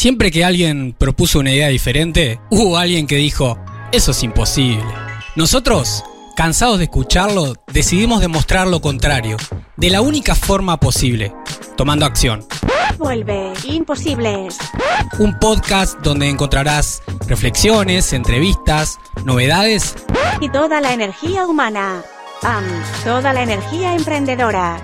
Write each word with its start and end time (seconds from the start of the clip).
Siempre 0.00 0.30
que 0.30 0.46
alguien 0.46 0.94
propuso 0.96 1.40
una 1.40 1.52
idea 1.52 1.68
diferente, 1.68 2.40
hubo 2.48 2.78
alguien 2.78 3.06
que 3.06 3.16
dijo, 3.16 3.58
eso 3.92 4.12
es 4.12 4.22
imposible. 4.22 4.82
Nosotros, 5.36 6.02
cansados 6.34 6.78
de 6.78 6.84
escucharlo, 6.84 7.52
decidimos 7.70 8.22
demostrar 8.22 8.66
lo 8.66 8.80
contrario, 8.80 9.36
de 9.76 9.90
la 9.90 10.00
única 10.00 10.34
forma 10.34 10.80
posible, 10.80 11.34
tomando 11.76 12.06
acción. 12.06 12.46
Vuelve, 12.96 13.52
imposibles. 13.64 14.56
Un 15.18 15.38
podcast 15.38 15.98
donde 16.00 16.30
encontrarás 16.30 17.02
reflexiones, 17.26 18.14
entrevistas, 18.14 18.98
novedades 19.26 19.96
Y 20.40 20.48
toda 20.48 20.80
la 20.80 20.94
energía 20.94 21.46
humana. 21.46 22.02
Am, 22.40 22.64
toda 23.04 23.34
la 23.34 23.42
energía 23.42 23.94
emprendedora. 23.94 24.82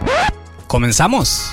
¿Comenzamos? 0.67 1.49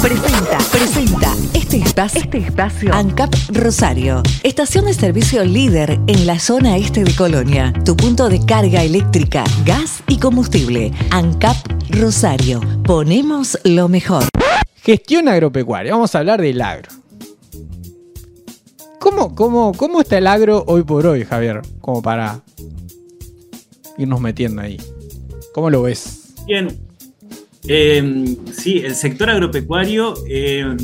Presenta, 0.00 0.58
presenta 0.70 1.34
este 1.54 1.78
espacio, 1.78 2.20
este 2.22 2.38
espacio 2.38 2.94
ANCAP 2.94 3.34
Rosario, 3.52 4.22
estación 4.44 4.84
de 4.84 4.94
servicio 4.94 5.44
líder 5.44 5.98
en 6.06 6.24
la 6.24 6.38
zona 6.38 6.76
este 6.76 7.02
de 7.02 7.14
Colonia, 7.16 7.72
tu 7.84 7.96
punto 7.96 8.28
de 8.28 8.44
carga 8.46 8.84
eléctrica, 8.84 9.42
gas 9.66 10.04
y 10.06 10.18
combustible. 10.18 10.92
ANCAP 11.10 11.56
Rosario, 11.90 12.60
ponemos 12.84 13.58
lo 13.64 13.88
mejor. 13.88 14.24
Gestión 14.76 15.26
agropecuaria. 15.28 15.92
Vamos 15.92 16.14
a 16.14 16.20
hablar 16.20 16.40
del 16.40 16.62
agro. 16.62 16.90
¿Cómo, 19.00 19.34
cómo, 19.34 19.72
¿Cómo 19.74 20.00
está 20.00 20.18
el 20.18 20.28
agro 20.28 20.64
hoy 20.68 20.84
por 20.84 21.06
hoy, 21.06 21.24
Javier? 21.24 21.62
Como 21.80 22.02
para 22.02 22.40
irnos 23.98 24.20
metiendo 24.20 24.62
ahí. 24.62 24.80
¿Cómo 25.52 25.70
lo 25.70 25.82
ves? 25.82 26.34
Bien. 26.46 26.87
Eh, 27.68 28.36
sí, 28.50 28.78
el 28.78 28.94
sector 28.94 29.28
agropecuario 29.28 30.14
eh, 30.26 30.74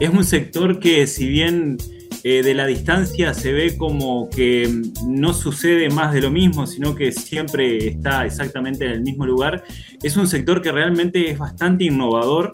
es 0.00 0.10
un 0.10 0.24
sector 0.24 0.80
que 0.80 1.06
si 1.06 1.28
bien 1.28 1.76
eh, 2.24 2.42
de 2.42 2.54
la 2.54 2.66
distancia 2.66 3.34
se 3.34 3.52
ve 3.52 3.76
como 3.76 4.28
que 4.30 4.68
no 5.06 5.32
sucede 5.32 5.90
más 5.90 6.12
de 6.12 6.22
lo 6.22 6.30
mismo, 6.30 6.66
sino 6.66 6.94
que 6.94 7.12
siempre 7.12 7.86
está 7.86 8.26
exactamente 8.26 8.84
en 8.86 8.92
el 8.92 9.02
mismo 9.02 9.26
lugar, 9.26 9.62
es 10.02 10.16
un 10.16 10.26
sector 10.26 10.60
que 10.62 10.72
realmente 10.72 11.30
es 11.30 11.38
bastante 11.38 11.84
innovador 11.84 12.50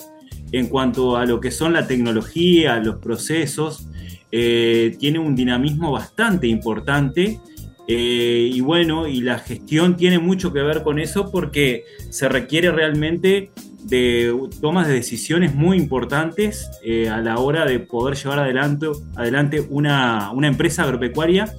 en 0.53 0.67
cuanto 0.67 1.17
a 1.17 1.25
lo 1.25 1.41
que 1.41 1.51
son 1.51 1.73
la 1.73 1.87
tecnología, 1.87 2.79
los 2.81 2.97
procesos, 2.97 3.89
eh, 4.31 4.97
tiene 4.99 5.19
un 5.19 5.35
dinamismo 5.35 5.93
bastante 5.93 6.47
importante. 6.47 7.41
Eh, 7.89 8.51
y 8.53 8.61
bueno, 8.61 9.09
y 9.09 9.21
la 9.21 9.39
gestión 9.39 9.97
tiene 9.97 10.19
mucho 10.19 10.53
que 10.53 10.63
ver 10.63 10.83
con 10.83 10.99
eso 10.99 11.31
porque 11.31 11.85
se 12.11 12.29
requiere 12.29 12.71
realmente 12.71 13.51
de 13.85 14.33
tomas 14.61 14.87
de 14.87 14.95
decisiones 14.95 15.55
muy 15.55 15.77
importantes 15.77 16.71
eh, 16.85 17.09
a 17.09 17.21
la 17.21 17.39
hora 17.39 17.65
de 17.67 17.81
poder 17.81 18.17
llevar 18.17 18.39
adelante, 18.39 18.87
adelante 19.17 19.61
una, 19.69 20.31
una 20.33 20.47
empresa 20.47 20.85
agropecuaria 20.85 21.53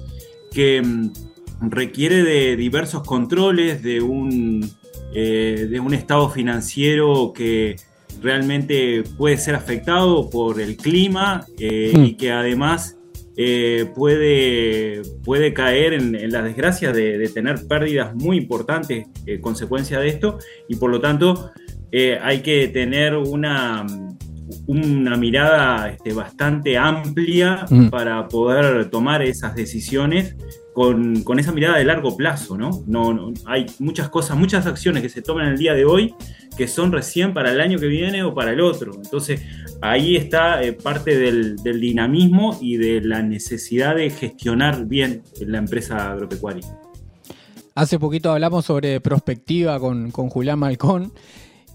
que 0.50 0.80
mm, 0.80 1.12
requiere 1.60 2.22
de 2.22 2.56
diversos 2.56 3.02
controles, 3.02 3.82
de 3.82 4.00
un, 4.00 4.68
eh, 5.14 5.68
de 5.70 5.80
un 5.80 5.92
estado 5.92 6.30
financiero 6.30 7.32
que 7.34 7.76
realmente 8.22 9.02
puede 9.18 9.36
ser 9.36 9.54
afectado 9.54 10.30
por 10.30 10.60
el 10.60 10.76
clima 10.78 11.44
Hmm. 11.92 12.04
y 12.04 12.14
que 12.14 12.32
además 12.32 12.96
eh, 13.36 13.90
puede, 13.94 15.02
puede 15.24 15.52
caer 15.52 15.92
en, 15.94 16.14
en 16.14 16.30
la 16.30 16.42
desgracia 16.42 16.92
de, 16.92 17.18
de 17.18 17.28
tener 17.28 17.66
pérdidas 17.66 18.14
muy 18.14 18.36
importantes 18.36 19.06
eh, 19.26 19.40
consecuencia 19.40 19.98
de 19.98 20.08
esto 20.08 20.38
y 20.68 20.76
por 20.76 20.90
lo 20.90 21.00
tanto 21.00 21.50
eh, 21.90 22.18
hay 22.22 22.40
que 22.40 22.68
tener 22.68 23.14
una, 23.14 23.84
una 24.66 25.16
mirada 25.16 25.90
este, 25.90 26.12
bastante 26.12 26.76
amplia 26.76 27.66
Mm. 27.70 27.88
para 27.88 28.28
poder 28.28 28.90
tomar 28.90 29.22
esas 29.22 29.54
decisiones 29.54 30.36
con, 30.74 31.22
con 31.22 31.38
esa 31.38 31.52
mirada 31.52 31.78
de 31.78 31.84
largo 31.84 32.16
plazo, 32.16 32.58
¿no? 32.58 32.82
No, 32.86 33.14
no- 33.14 33.32
Hay 33.46 33.64
muchas 33.78 34.08
cosas, 34.10 34.36
muchas 34.36 34.66
acciones 34.66 35.02
que 35.02 35.08
se 35.08 35.22
toman 35.22 35.46
el 35.48 35.56
día 35.56 35.72
de 35.72 35.84
hoy 35.86 36.14
que 36.58 36.68
son 36.68 36.92
recién 36.92 37.32
para 37.32 37.50
el 37.52 37.60
año 37.60 37.78
que 37.78 37.86
viene 37.86 38.22
o 38.24 38.34
para 38.34 38.50
el 38.52 38.60
otro. 38.60 38.92
Entonces, 38.94 39.40
ahí 39.80 40.16
está 40.16 40.62
eh, 40.62 40.72
parte 40.72 41.16
del, 41.16 41.56
del 41.56 41.80
dinamismo 41.80 42.58
y 42.60 42.76
de 42.76 43.00
la 43.00 43.22
necesidad 43.22 43.94
de 43.96 44.10
gestionar 44.10 44.84
bien 44.86 45.22
la 45.40 45.58
empresa 45.58 46.10
agropecuaria. 46.12 46.66
Hace 47.76 47.98
poquito 47.98 48.30
hablamos 48.32 48.64
sobre 48.66 49.00
prospectiva 49.00 49.80
con, 49.80 50.10
con 50.12 50.28
Julián 50.28 50.58
Malcón, 50.58 51.12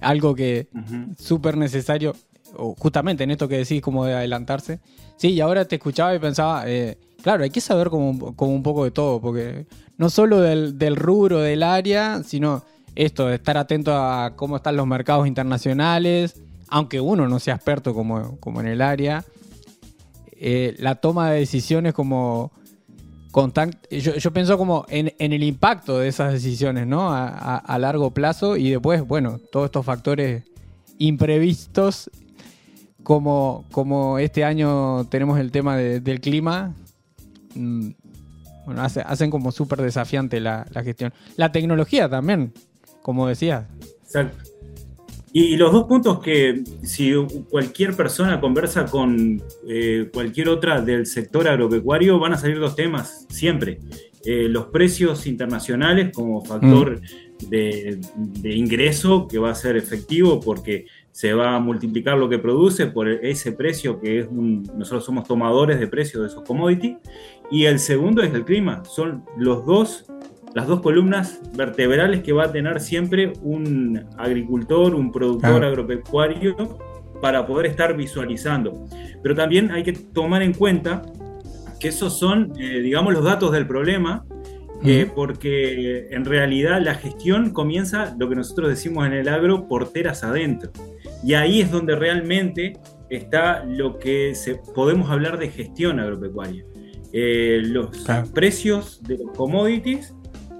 algo 0.02 0.34
que 0.36 0.68
Ujú. 0.74 1.14
súper 1.18 1.58
necesario, 1.58 2.16
o 2.56 2.74
justamente 2.78 3.24
en 3.24 3.32
esto 3.32 3.48
que 3.50 3.58
decís, 3.58 3.82
como 3.82 4.06
de 4.06 4.14
adelantarse. 4.14 4.80
Sí, 5.18 5.30
y 5.32 5.42
ahora 5.42 5.66
te 5.66 5.76
escuchaba 5.76 6.16
y 6.16 6.20
pensaba, 6.20 6.64
eh, 6.68 6.98
claro, 7.22 7.44
hay 7.44 7.50
que 7.50 7.62
saber 7.62 7.90
como, 7.90 8.36
como 8.36 8.54
un 8.54 8.64
poco 8.64 8.84
de 8.84 8.92
todo, 8.92 9.20
porque 9.22 9.66
no 9.98 10.10
solo 10.10 10.40
del, 10.42 10.78
del 10.78 10.96
rubro, 10.96 11.40
del 11.40 11.64
área, 11.64 12.24
sino 12.24 12.64
esto, 12.96 13.28
de 13.28 13.36
estar 13.36 13.58
atento 13.58 13.96
a 13.96 14.34
cómo 14.36 14.58
están 14.58 14.76
los 14.76 14.88
mercados 14.88 15.28
internacionales, 15.28 16.42
aunque 16.68 17.00
uno 17.00 17.28
no 17.28 17.40
sea 17.40 17.56
experto 17.56 17.94
como, 17.94 18.38
como 18.40 18.62
en 18.62 18.68
el 18.68 18.82
área. 18.82 19.24
Eh, 20.42 20.76
la 20.80 20.96
toma 20.96 21.32
de 21.32 21.40
decisiones 21.40 21.94
como... 21.94 22.52
constan- 23.32 23.78
yo, 23.92 24.16
yo 24.16 24.32
pienso 24.32 24.58
como 24.58 24.86
en, 24.90 25.14
el 25.20 25.44
impacto 25.44 26.00
de 26.00 26.08
esas 26.08 26.32
decisiones, 26.34 26.88
¿no? 26.88 27.10
A, 27.12 27.78
largo 27.80 28.12
plazo 28.12 28.56
y 28.58 28.70
después, 28.72 29.06
bueno, 29.06 29.40
todos 29.52 29.66
estos 29.66 29.86
factores 29.86 30.44
imprevistos, 30.98 32.10
como, 33.04 33.66
como 33.72 34.20
este 34.20 34.44
año 34.44 35.06
tenemos 35.06 35.40
el 35.40 35.52
tema 35.52 35.76
de- 35.78 36.00
del 36.00 36.20
clima, 36.22 36.74
bueno, 38.66 38.82
hace- 38.82 39.02
hacen 39.02 39.30
como 39.30 39.52
súper 39.52 39.82
desafiante 39.82 40.40
la, 40.40 40.66
la 40.72 40.84
gestión. 40.84 41.14
La 41.38 41.52
tecnología 41.52 42.08
también, 42.10 42.54
como 43.02 43.28
decías. 43.28 43.66
Exacto. 44.04 44.44
Y 45.32 45.58
los 45.58 45.72
dos 45.72 45.84
puntos 45.84 46.20
que 46.22 46.64
si 46.82 47.14
cualquier 47.52 47.96
persona 47.96 48.42
conversa 48.42 48.86
con 48.86 49.42
eh, 49.68 50.10
cualquier 50.12 50.50
otra 50.50 50.82
del 50.82 51.06
sector 51.06 51.48
agropecuario 51.48 52.18
van 52.18 52.34
a 52.34 52.38
salir 52.38 52.60
dos 52.60 52.76
temas 52.76 53.28
siempre. 53.30 53.80
Eh, 54.26 54.50
los 54.50 54.66
precios 54.66 55.28
internacionales 55.28 56.12
como 56.14 56.44
factor 56.44 57.00
de, 57.48 58.00
de 58.18 58.56
ingreso 58.56 59.28
que 59.28 59.38
va 59.38 59.52
a 59.52 59.56
ser 59.56 59.78
efectivo 59.78 60.40
porque 60.42 60.88
se 61.12 61.34
va 61.34 61.56
a 61.56 61.60
multiplicar 61.60 62.18
lo 62.18 62.30
que 62.30 62.40
produce 62.40 62.88
por 62.88 63.08
ese 63.10 63.52
precio 63.52 64.00
que 64.00 64.20
es 64.20 64.28
un, 64.28 64.64
nosotros 64.76 65.06
somos 65.06 65.28
tomadores 65.28 65.80
de 65.80 65.88
precios 65.88 66.22
de 66.24 66.30
esos 66.30 66.44
commodities. 66.44 66.98
Y 67.52 67.66
el 67.66 67.80
segundo 67.80 68.22
es 68.22 68.34
el 68.34 68.46
clima. 68.46 68.84
Son 68.86 69.24
los 69.38 69.66
dos 69.66 70.06
las 70.56 70.66
dos 70.66 70.82
columnas 70.82 71.40
vertebrales 71.56 72.24
que 72.24 72.34
va 72.34 72.46
a 72.46 72.52
tener 72.52 72.80
siempre 72.80 73.34
un 73.44 74.04
agricultor, 74.18 74.96
un 74.96 75.12
productor 75.12 75.52
Claro. 75.52 75.68
agropecuario 75.68 76.80
para 77.22 77.46
poder 77.46 77.68
estar 77.68 77.96
visualizando. 77.96 78.86
Pero 79.22 79.36
también 79.36 79.72
hay 79.72 79.84
que 79.84 79.94
tomar 79.94 80.42
en 80.42 80.54
cuenta 80.54 81.04
que 81.80 81.90
esos 81.90 82.18
son, 82.18 82.54
eh, 82.60 82.80
digamos, 82.80 83.14
los 83.14 83.24
datos 83.24 83.52
del 83.52 83.68
problema, 83.68 84.26
eh, 84.84 85.12
porque 85.14 86.08
en 86.12 86.26
realidad 86.26 86.82
la 86.82 86.96
gestión 86.96 87.52
comienza, 87.52 88.16
lo 88.18 88.30
que 88.30 88.36
nosotros 88.36 88.70
decimos 88.70 89.06
en 89.08 89.14
el 89.14 89.28
agro, 89.28 89.68
porteras 89.68 90.24
adentro. 90.24 90.72
Y 91.24 91.34
ahí 91.34 91.62
es 91.62 91.72
donde 91.72 91.96
realmente 91.96 92.74
está 93.10 93.64
lo 93.66 94.00
que 94.00 94.36
se, 94.36 94.56
podemos 94.56 95.10
hablar 95.10 95.38
de 95.38 95.50
gestión 95.50 96.00
agropecuaria. 96.00 96.64
Eh, 97.12 97.62
los 97.64 97.90
precios 98.34 99.02
de 99.04 99.18
los 99.18 99.32
commodities 99.36 100.14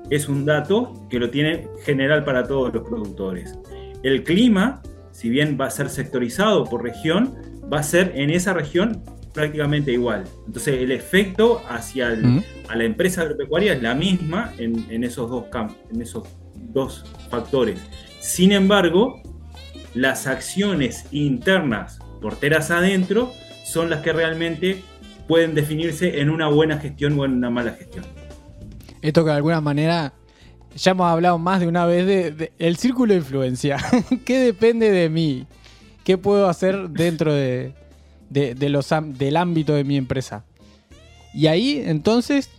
es 0.10 0.28
un 0.28 0.46
dato 0.46 1.08
que 1.10 1.20
lo 1.20 1.30
tiene 1.30 1.68
general 1.84 2.24
para 2.24 2.48
todos 2.48 2.74
los 2.74 2.88
productores. 2.88 3.58
El 4.04 4.24
clima, 4.24 4.82
si 5.12 5.30
bien 5.30 5.58
va 5.60 5.68
a 5.68 5.70
ser 5.70 5.90
sectorizado 5.90 6.66
por 6.66 6.84
región, 6.84 7.36
va 7.72 7.80
a 7.80 7.84
ser 7.84 8.14
en 8.16 8.32
esa 8.32 8.54
región 8.54 9.04
prácticamente 9.34 9.92
igual. 9.92 10.24
Entonces 10.48 10.82
el 10.82 10.92
efecto 10.92 11.62
hacia 11.70 12.10
el- 12.10 12.44
a 12.68 12.76
la 12.76 12.84
empresa 12.84 13.22
agropecuaria 13.22 13.74
es 13.74 13.82
la 13.82 13.96
misma 13.96 14.54
en, 14.58 14.86
en 14.90 15.04
esos 15.04 15.30
dos 15.30 15.46
campos, 15.52 15.78
en 15.94 16.02
esos 16.02 16.24
dos 16.56 17.06
factores. 17.30 17.80
Sin 18.20 18.52
embargo, 18.52 19.22
las 19.94 20.28
acciones 20.28 21.06
internas 21.12 22.00
porteras 22.22 22.70
adentro 22.72 23.32
son 23.66 23.90
las 23.90 24.02
que 24.02 24.14
realmente 24.14 24.84
pueden 25.28 25.54
definirse 25.56 26.20
en 26.22 26.30
una 26.30 26.48
buena 26.48 26.78
gestión 26.80 27.20
o 27.20 27.26
en 27.26 27.34
una 27.34 27.50
mala 27.50 27.72
gestión. 27.72 28.06
Esto 29.02 29.24
que 29.24 29.30
de 29.32 29.36
alguna 29.38 29.62
manera 29.62 30.14
ya 30.76 30.92
hemos 30.92 31.08
hablado 31.08 31.38
más 31.40 31.60
de 31.60 31.68
una 31.68 31.86
vez 31.86 32.06
de, 32.06 32.32
de- 32.32 32.52
el 32.60 32.78
círculo 32.78 33.14
de 33.14 33.20
influencia. 33.20 33.78
¿Qué 34.26 34.38
depende 34.40 34.92
de 34.92 35.10
mí? 35.10 35.48
¿Qué 36.04 36.18
puedo 36.18 36.50
hacer 36.50 36.90
dentro 36.90 37.34
de, 37.34 37.74
de- 38.30 38.56
de 38.56 38.70
los, 38.70 38.90
del 39.18 39.38
ámbito 39.38 39.74
de 39.74 39.84
mi 39.84 39.98
empresa? 39.98 40.46
Y 41.34 41.48
ahí, 41.48 41.82
entonces, 41.86 42.50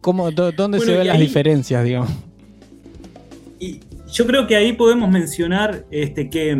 ¿cómo, 0.00 0.30
dó- 0.30 0.52
¿dónde 0.52 0.80
se 0.80 0.96
ven 0.96 1.06
las 1.08 1.16
ahí- 1.16 1.22
diferencias, 1.22 1.84
digamos? 1.84 2.10
Y, 3.58 3.80
yo 4.12 4.26
creo 4.26 4.46
que 4.46 4.56
ahí 4.56 4.72
podemos 4.72 5.08
mencionar 5.08 5.84
este, 5.92 6.30
que, 6.30 6.56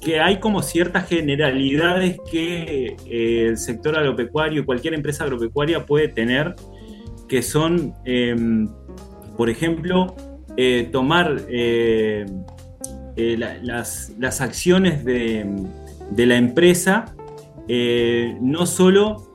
que 0.00 0.20
hay 0.20 0.40
como 0.40 0.62
ciertas 0.62 1.06
generalidades 1.06 2.16
que 2.30 2.96
eh, 3.06 3.46
el 3.48 3.58
sector 3.58 3.96
agropecuario, 3.98 4.64
cualquier 4.64 4.94
empresa 4.94 5.24
agropecuaria 5.24 5.84
puede 5.84 6.08
tener, 6.08 6.54
que 7.28 7.42
son, 7.42 7.92
em, 8.06 8.68
por 9.36 9.50
ejemplo, 9.50 10.14
eh, 10.56 10.88
tomar 10.90 11.42
eh, 11.50 12.24
las, 13.16 14.10
las, 14.18 14.40
acciones 14.40 15.04
de, 15.04 15.44
de 16.10 16.26
la 16.26 16.36
empresa, 16.36 17.14
no 18.40 18.66
solo 18.66 19.26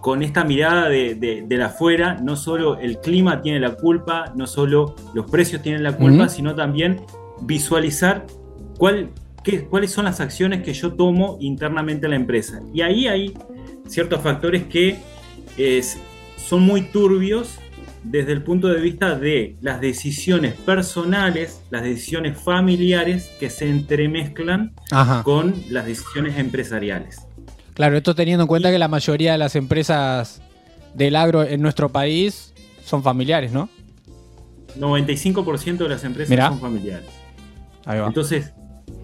con 0.00 0.22
esta 0.22 0.44
mirada 0.44 0.88
de, 0.88 1.46
la 1.50 1.66
afuera, 1.66 2.18
no 2.22 2.36
solo 2.36 2.78
el 2.78 3.00
clima 3.00 3.42
tiene 3.42 3.58
la 3.60 3.74
culpa, 3.74 4.32
no 4.36 4.46
solo 4.46 4.94
los 5.14 5.28
precios 5.30 5.62
tienen 5.62 5.82
la 5.82 5.96
culpa, 5.96 6.28
sino 6.28 6.54
también 6.54 7.02
visualizar 7.40 8.26
cuál, 8.78 9.10
qué, 9.42 9.64
cuáles 9.64 9.90
son 9.90 10.04
las 10.04 10.20
acciones 10.20 10.62
que 10.62 10.72
yo 10.74 10.94
tomo 10.94 11.38
internamente 11.40 12.06
en 12.06 12.10
la 12.10 12.16
empresa. 12.16 12.60
Y 12.72 12.82
ahí 12.82 13.08
hay 13.08 13.34
ciertos 13.88 14.20
factores 14.20 14.64
que 14.64 14.98
son 16.36 16.62
muy 16.62 16.82
turbios 16.82 17.58
desde 18.10 18.32
el 18.32 18.42
punto 18.42 18.68
de 18.68 18.80
vista 18.80 19.16
de 19.16 19.56
las 19.60 19.80
decisiones 19.80 20.54
personales, 20.54 21.60
las 21.70 21.82
decisiones 21.82 22.38
familiares 22.38 23.30
que 23.40 23.50
se 23.50 23.68
entremezclan 23.68 24.74
con 25.24 25.54
las 25.70 25.86
decisiones 25.86 26.38
empresariales. 26.38 27.26
Claro, 27.74 27.96
esto 27.96 28.14
teniendo 28.14 28.44
en 28.44 28.48
cuenta 28.48 28.70
que 28.70 28.78
la 28.78 28.88
mayoría 28.88 29.32
de 29.32 29.38
las 29.38 29.56
empresas 29.56 30.40
del 30.94 31.16
agro 31.16 31.42
en 31.42 31.60
nuestro 31.60 31.88
país 31.90 32.54
son 32.84 33.02
familiares, 33.02 33.52
¿no? 33.52 33.68
95% 34.78 35.78
de 35.78 35.88
las 35.88 36.04
empresas 36.04 36.48
son 36.48 36.60
familiares. 36.60 37.08
Ahí 37.84 37.98
va. 37.98 38.06
Entonces, 38.06 38.52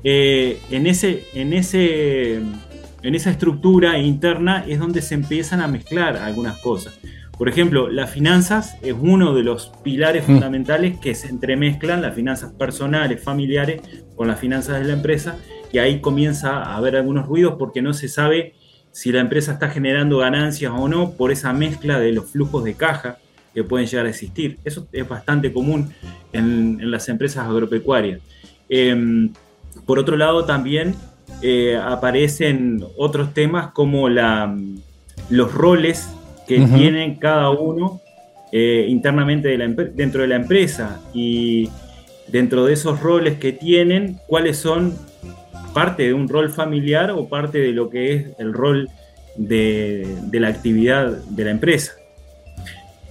eh, 0.05 0.61
en, 0.71 0.87
ese, 0.87 1.25
en, 1.35 1.53
ese, 1.53 2.37
en 2.37 3.15
esa 3.15 3.31
estructura 3.31 3.99
interna 3.99 4.65
es 4.67 4.79
donde 4.79 5.03
se 5.03 5.15
empiezan 5.15 5.61
a 5.61 5.67
mezclar 5.67 6.17
algunas 6.17 6.59
cosas. 6.59 6.99
Por 7.39 7.49
ejemplo, 7.49 7.89
las 7.89 8.11
finanzas 8.11 8.77
es 8.83 8.95
uno 8.99 9.35
de 9.35 9.43
los 9.43 9.73
pilares 9.83 10.25
mm. 10.25 10.27
fundamentales 10.27 10.99
que 10.99 11.15
se 11.15 11.29
entremezclan, 11.29 12.03
las 12.03 12.15
finanzas 12.15 12.53
personales, 12.53 13.23
familiares, 13.23 13.81
con 14.17 14.29
las 14.29 14.39
finanzas 14.39 14.81
de 14.81 14.87
la 14.87 14.93
empresa, 14.93 15.37
y 15.73 15.79
ahí 15.79 16.01
comienza 16.01 16.63
a 16.63 16.77
haber 16.77 16.97
algunos 16.97 17.27
ruidos 17.27 17.55
porque 17.59 17.83
no 17.83 17.95
se 17.95 18.09
sabe 18.09 18.55
si 18.93 19.11
la 19.11 19.21
empresa 19.21 19.53
está 19.53 19.71
generando 19.71 20.19
ganancias 20.19 20.71
o 20.77 20.87
no 20.87 21.13
por 21.13 21.33
esa 21.33 21.53
mezcla 21.53 21.99
de 21.99 22.13
los 22.13 22.31
flujos 22.31 22.63
de 22.63 22.75
caja 22.75 23.19
que 23.55 23.65
pueden 23.65 23.87
llegar 23.87 24.07
a 24.07 24.11
existir. 24.11 24.59
Eso 24.65 24.87
es 24.93 25.09
bastante 25.09 25.53
común 25.53 25.93
en, 26.33 26.91
las 26.91 27.09
empresas 27.09 27.47
agropecuarias. 27.47 28.21
Em, 28.69 29.33
por 29.87 29.99
otro 29.99 30.17
lado, 30.17 30.45
también 30.45 30.95
eh, 31.41 31.77
aparecen 31.83 32.85
otros 32.99 33.33
temas 33.33 33.73
como 33.73 34.09
la, 34.09 34.55
los 35.31 35.53
roles 35.53 36.09
que 36.57 36.67
tienen 36.67 37.17
cada 37.17 37.51
uno 37.51 38.01
eh, 38.51 38.87
internamente 38.89 39.57
dentro 39.95 40.23
de 40.23 40.29
la 40.29 40.37
empresa. 40.37 41.01
Y 41.15 41.69
dentro 42.29 42.67
de 42.67 42.75
esos 42.75 43.01
roles 43.01 43.39
que 43.39 43.53
tienen, 43.53 44.19
cuáles 44.27 44.59
son 44.59 44.95
parte 45.73 46.05
de 46.05 46.15
un 46.15 46.29
rol 46.29 46.51
familiar 46.51 47.11
o 47.11 47.29
parte 47.29 47.59
de 47.59 47.73
lo 47.73 47.89
que 47.89 48.15
es 48.15 48.27
el 48.39 48.53
rol 48.53 48.89
de, 49.37 50.07
la 50.33 50.49
actividad 50.49 51.11
de 51.25 51.45
la 51.45 51.51
empresa. 51.51 51.93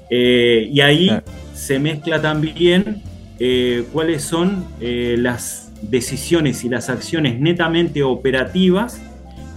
Eh, 0.09 0.69
y 0.71 0.81
ahí 0.81 1.09
se 1.53 1.79
mezcla 1.79 2.21
también 2.21 3.01
eh, 3.39 3.85
cuáles 3.91 4.23
son 4.23 4.65
las 4.79 5.71
decisiones 5.81 6.63
y 6.63 6.69
las 6.69 6.89
acciones 6.89 7.39
netamente 7.39 8.03
operativas 8.03 9.01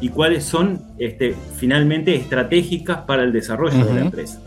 y 0.00 0.08
cuáles 0.08 0.44
son 0.44 0.82
este, 0.98 1.34
finalmente 1.56 2.14
estratégicas 2.14 2.98
para 2.98 3.22
el 3.22 3.32
desarrollo 3.32 3.84
de 3.84 3.94
la 3.94 4.00
empresa. 4.00 4.40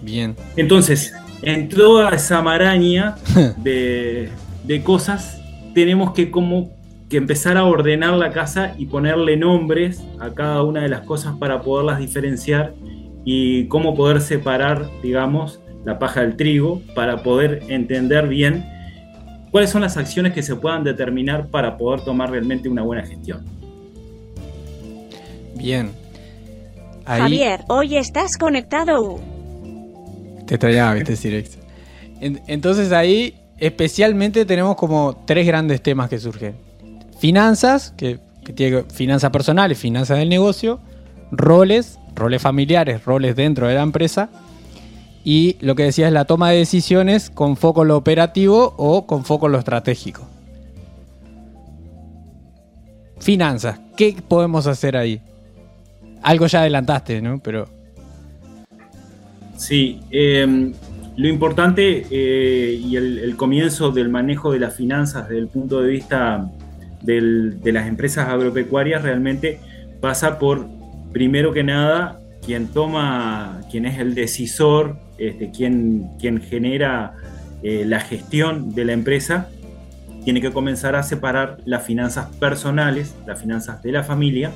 Bien. 0.00 0.36
Entonces, 0.56 1.14
en 1.42 1.68
toda 1.68 2.10
esa 2.10 2.42
maraña 2.42 3.16
de, 3.58 4.30
de 4.64 4.82
cosas, 4.82 5.40
tenemos 5.74 6.12
que 6.12 6.30
como 6.30 6.70
que 7.08 7.18
empezar 7.18 7.56
a 7.56 7.64
ordenar 7.64 8.14
la 8.14 8.32
casa 8.32 8.74
y 8.78 8.86
ponerle 8.86 9.36
nombres 9.36 10.02
a 10.18 10.30
cada 10.30 10.62
una 10.62 10.82
de 10.82 10.88
las 10.88 11.02
cosas 11.02 11.36
para 11.38 11.60
poderlas 11.60 11.98
diferenciar 11.98 12.74
y 13.24 13.66
cómo 13.66 13.94
poder 13.94 14.20
separar, 14.20 14.88
digamos, 15.02 15.60
la 15.84 15.98
paja 15.98 16.22
del 16.22 16.36
trigo 16.36 16.80
para 16.94 17.22
poder 17.22 17.64
entender 17.68 18.28
bien 18.28 18.64
cuáles 19.50 19.70
son 19.70 19.82
las 19.82 19.96
acciones 19.96 20.32
que 20.32 20.42
se 20.42 20.56
puedan 20.56 20.84
determinar 20.84 21.48
para 21.48 21.76
poder 21.76 22.00
tomar 22.00 22.30
realmente 22.30 22.68
una 22.68 22.82
buena 22.82 23.02
gestión. 23.02 23.44
Bien. 25.62 25.92
Javier, 27.06 27.64
hoy 27.68 27.96
estás 27.96 28.36
conectado. 28.36 29.18
Te 30.46 30.58
traía, 30.58 30.92
viste, 30.92 31.44
Entonces 32.20 32.92
ahí 32.92 33.34
especialmente 33.58 34.44
tenemos 34.44 34.76
como 34.76 35.22
tres 35.24 35.46
grandes 35.46 35.80
temas 35.82 36.10
que 36.10 36.18
surgen 36.18 36.72
finanzas, 37.22 37.94
que, 37.96 38.18
tiene 38.56 38.82
finanzas 38.92 39.30
personales, 39.30 39.78
finanzas 39.78 40.18
del 40.18 40.28
negocio, 40.28 40.80
roles, 41.30 42.00
roles 42.16 42.42
familiares, 42.42 43.04
roles 43.04 43.36
dentro 43.36 43.68
de 43.68 43.76
la 43.76 43.82
empresa, 43.82 44.28
y 45.22 45.56
lo 45.60 45.76
que 45.76 45.84
decía 45.84 46.08
es 46.08 46.12
la 46.12 46.24
toma 46.24 46.50
de 46.50 46.56
decisiones 46.56 47.30
con 47.30 47.56
foco 47.56 47.82
en 47.82 47.88
lo 47.88 47.96
operativo 47.96 48.74
o 48.76 49.06
con 49.06 49.24
foco 49.24 49.46
en 49.46 49.52
lo 49.52 49.60
estratégico. 49.60 50.26
Finanzas, 53.20 53.78
¿qué 53.96 54.16
podemos 54.26 54.66
hacer 54.66 54.96
ahí? 54.96 55.20
Algo 56.22 56.46
ya 56.46 56.60
adelantaste, 56.60 57.20
¿no? 57.20 57.40
Pero. 57.42 57.68
Sí, 59.56 60.00
em, 60.10 60.72
lo 61.16 61.28
importante 61.28 62.06
eh, 62.10 62.80
y 62.82 62.96
el, 62.96 63.36
comienzo 63.36 63.90
del 63.90 64.08
manejo 64.08 64.52
de 64.52 64.58
las 64.58 64.74
finanzas 64.74 65.28
desde 65.28 65.40
el 65.40 65.48
punto 65.48 65.80
de 65.80 65.90
vista 65.90 66.50
de 67.02 67.72
las 67.72 67.88
empresas 67.88 68.28
agropecuarias 68.28 69.02
realmente 69.02 69.58
pasa 70.00 70.38
por, 70.38 70.68
primero 71.12 71.52
que 71.52 71.64
nada, 71.64 72.20
quien 72.44 72.68
toma, 72.68 73.60
quien 73.70 73.86
es 73.86 73.98
el 73.98 74.14
decisor, 74.14 74.96
este, 75.18 75.50
quien, 75.50 76.10
quien 76.18 76.40
genera 76.40 77.14
eh, 77.62 77.84
la 77.86 78.00
gestión 78.00 78.74
de 78.74 78.84
la 78.84 78.92
empresa, 78.92 79.48
tiene 80.24 80.40
que 80.40 80.50
comenzar 80.50 80.96
a 80.96 81.02
separar 81.02 81.58
las 81.64 81.84
finanzas 81.84 82.26
personales, 82.36 83.14
las 83.26 83.40
finanzas 83.40 83.82
de 83.82 83.92
la 83.92 84.02
familia, 84.02 84.52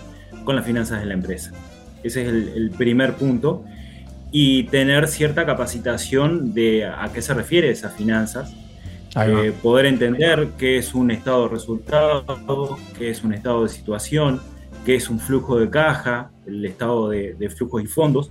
con 0.46 0.56
las 0.56 0.64
finanzas 0.64 1.00
de 1.00 1.06
la 1.06 1.12
empresa. 1.12 1.52
Ese 2.02 2.22
es 2.22 2.28
el, 2.28 2.70
primer 2.70 3.14
punto. 3.16 3.64
Y 4.32 4.64
tener 4.64 5.08
cierta 5.08 5.44
capacitación 5.44 6.54
de 6.54 6.86
a 6.86 7.10
qué 7.12 7.22
se 7.22 7.34
refiere 7.34 7.70
esas 7.70 7.94
finanzas, 7.94 8.54
eh, 9.16 9.52
poder 9.62 9.86
entender 9.86 10.48
qué 10.58 10.78
es 10.78 10.94
un 10.94 11.10
estado 11.10 11.44
de 11.44 11.48
resultado, 11.50 12.76
qué 12.98 13.10
es 13.10 13.24
un 13.24 13.32
estado 13.32 13.62
de 13.62 13.68
situación, 13.68 14.40
qué 14.84 14.96
es 14.96 15.08
un 15.08 15.20
flujo 15.20 15.58
de 15.58 15.70
caja, 15.70 16.30
el 16.46 16.64
estado 16.64 17.08
de, 17.08 17.50
flujos 17.56 17.82
y 17.82 17.86
fondos, 17.86 18.30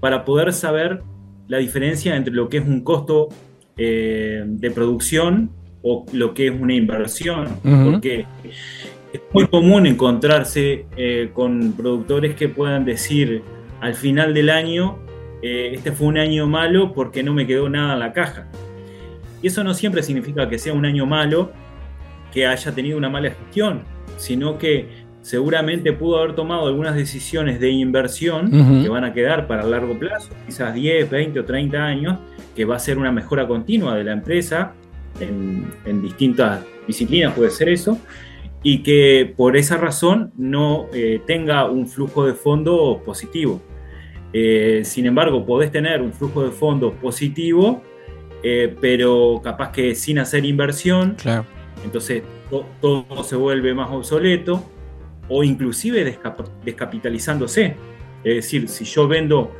para 0.00 0.24
poder 0.24 0.52
saber 0.52 1.02
la 1.48 1.58
diferencia 1.58 2.16
entre 2.16 2.34
lo 2.34 2.48
que 2.48 2.58
es 2.58 2.66
un 2.66 2.82
costo 2.82 3.28
eh, 3.76 4.42
de 4.46 4.70
producción 4.70 5.50
o 5.82 6.06
lo 6.12 6.34
que 6.34 6.48
es 6.48 6.60
una 6.60 6.74
inversión, 6.74 7.60
porque 7.62 8.26
es 8.42 8.95
muy 9.36 9.48
común 9.48 9.86
encontrarse 9.86 10.86
eh, 10.96 11.28
con 11.34 11.72
productores 11.72 12.34
que 12.34 12.48
puedan 12.48 12.86
decir 12.86 13.42
al 13.82 13.94
final 13.94 14.32
del 14.32 14.48
año, 14.48 14.98
este 15.42 15.92
fue 15.92 16.06
un 16.06 16.16
año 16.16 16.46
malo 16.46 16.94
porque 16.94 17.22
no 17.22 17.34
me 17.34 17.46
quedó 17.46 17.68
nada 17.68 17.92
en 17.92 17.98
la 17.98 18.14
caja. 18.14 18.48
Y 19.42 19.48
eso 19.48 19.62
no 19.62 19.74
siempre 19.74 20.02
significa 20.02 20.48
que 20.48 20.58
sea 20.58 20.72
un 20.72 20.86
año 20.86 21.04
malo, 21.04 21.52
que 22.32 22.46
haya 22.46 22.72
tenido 22.72 22.96
una 22.96 23.10
mala 23.10 23.28
gestión, 23.28 23.82
sino 24.16 24.56
que 24.56 24.88
seguramente 25.20 25.92
pudo 25.92 26.16
haber 26.16 26.34
tomado 26.34 26.66
algunas 26.66 26.94
decisiones 26.94 27.60
de 27.60 27.68
inversión 27.68 28.50
que 28.82 28.88
van 28.88 29.04
a 29.04 29.12
quedar 29.12 29.46
para 29.46 29.64
largo 29.64 29.98
plazo, 29.98 30.30
quizás 30.46 30.72
10, 30.72 31.10
20 31.10 31.40
o 31.40 31.44
30 31.44 31.84
años, 31.84 32.18
que 32.54 32.64
va 32.64 32.76
a 32.76 32.78
ser 32.78 32.96
una 32.96 33.12
mejora 33.12 33.46
continua 33.46 33.96
de 33.96 34.04
la 34.04 34.12
empresa 34.12 34.72
en, 35.20 36.00
distintas 36.00 36.64
disciplinas, 36.86 37.34
puede 37.34 37.50
ser 37.50 37.68
eso, 37.68 37.98
y 38.62 38.82
que 38.82 39.32
por 39.36 39.56
esa 39.56 39.76
razón 39.76 40.32
no 40.36 40.86
eh, 40.92 41.20
tenga 41.26 41.70
un 41.70 41.86
flujo 41.86 42.26
de 42.26 42.34
fondo 42.34 43.02
positivo. 43.04 43.60
Eh, 44.32 44.82
sin 44.84 45.06
embargo, 45.06 45.46
podés 45.46 45.70
tener 45.70 46.02
un 46.02 46.12
flujo 46.12 46.42
de 46.42 46.50
fondo 46.50 46.92
positivo 46.92 47.82
eh, 48.42 48.76
pero 48.80 49.40
capaz 49.42 49.72
que 49.72 49.94
sin 49.96 50.20
hacer 50.20 50.44
inversión, 50.44 51.16
entonces 51.84 52.22
todo 52.80 53.24
se 53.24 53.34
vuelve 53.34 53.74
más 53.74 53.90
obsoleto 53.90 54.62
o 55.28 55.42
inclusive 55.42 56.18
descapitalizándose. 56.64 57.74
Es 58.22 58.34
decir, 58.36 58.68
si 58.68 58.84
yo 58.84 59.08
vendo 59.08 59.52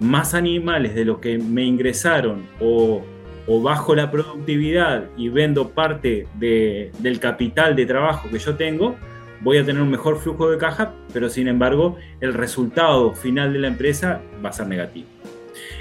más 0.00 0.32
animales 0.32 0.94
de 0.94 1.04
lo 1.04 1.20
que 1.20 1.36
me 1.38 1.64
ingresaron 1.64 2.46
o 2.60 3.02
o 3.46 3.62
bajo 3.62 3.94
la 3.94 4.10
productividad 4.10 5.04
y 5.16 5.28
vendo 5.28 5.70
parte 5.70 6.26
del 6.38 7.20
capital 7.20 7.74
de 7.76 7.86
trabajo 7.86 8.28
que 8.30 8.38
yo 8.38 8.54
tengo, 8.56 8.96
voy 9.40 9.58
a 9.58 9.64
tener 9.64 9.82
un 9.82 9.90
mejor 9.90 10.18
flujo 10.18 10.50
de 10.50 10.58
caja, 10.58 10.94
pero 11.12 11.28
sin 11.28 11.48
embargo 11.48 11.96
el 12.20 12.34
resultado 12.34 13.12
final 13.14 13.52
de 13.52 13.58
la 13.60 13.68
empresa 13.68 14.20
va 14.44 14.50
a 14.50 14.52
ser 14.52 14.66
negativo. 14.66 15.08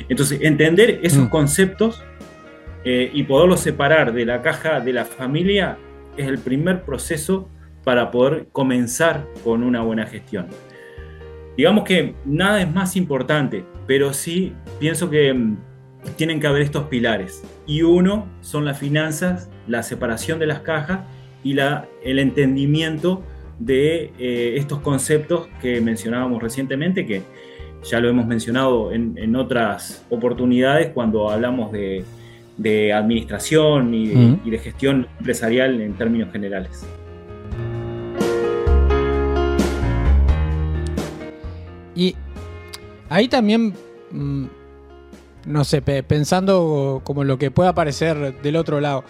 Entonces, 0.07 0.39
entender 0.41 0.99
esos 1.03 1.25
mm. 1.25 1.29
conceptos 1.29 2.03
eh, 2.83 3.11
y 3.13 3.23
poderlos 3.23 3.59
separar 3.59 4.13
de 4.13 4.25
la 4.25 4.41
caja 4.41 4.79
de 4.79 4.93
la 4.93 5.05
familia 5.05 5.77
es 6.17 6.27
el 6.27 6.39
primer 6.39 6.83
proceso 6.83 7.49
para 7.83 8.11
poder 8.11 8.47
comenzar 8.51 9.25
con 9.43 9.63
una 9.63 9.81
buena 9.81 10.05
gestión. 10.05 10.47
Digamos 11.57 11.83
que 11.83 12.15
nada 12.25 12.61
es 12.61 12.71
más 12.71 12.95
importante, 12.95 13.65
pero 13.85 14.13
sí 14.13 14.53
pienso 14.79 15.09
que 15.09 15.33
mm, 15.33 15.57
tienen 16.15 16.39
que 16.39 16.47
haber 16.47 16.61
estos 16.61 16.85
pilares. 16.85 17.43
Y 17.65 17.81
uno 17.81 18.27
son 18.41 18.65
las 18.65 18.77
finanzas, 18.77 19.49
la 19.67 19.83
separación 19.83 20.39
de 20.39 20.47
las 20.47 20.59
cajas 20.59 21.01
y 21.43 21.53
la, 21.53 21.87
el 22.03 22.19
entendimiento 22.19 23.23
de 23.59 24.13
eh, 24.17 24.55
estos 24.57 24.79
conceptos 24.79 25.47
que 25.61 25.81
mencionábamos 25.81 26.41
recientemente, 26.41 27.05
que 27.05 27.23
ya 27.83 27.99
lo 27.99 28.09
hemos 28.09 28.25
mencionado 28.25 28.91
en, 28.91 29.35
otras 29.35 30.05
oportunidades 30.09 30.91
cuando 30.93 31.29
hablamos 31.29 31.71
de, 31.71 32.03
administración 32.93 33.93
y 33.93 34.07
de, 34.49 34.57
gestión 34.57 35.07
empresarial 35.17 35.79
en 35.79 35.93
términos 35.93 36.31
generales. 36.31 36.85
Y 41.95 42.15
ahí 43.09 43.27
también, 43.27 43.73
mm, 44.11 44.45
no 45.45 45.63
sé, 45.63 45.81
pensando 45.81 47.01
como 47.03 47.23
lo 47.23 47.37
que 47.37 47.51
pueda 47.51 47.69
aparecer 47.69 48.41
del 48.41 48.55
otro 48.55 48.79
lado, 48.79 49.03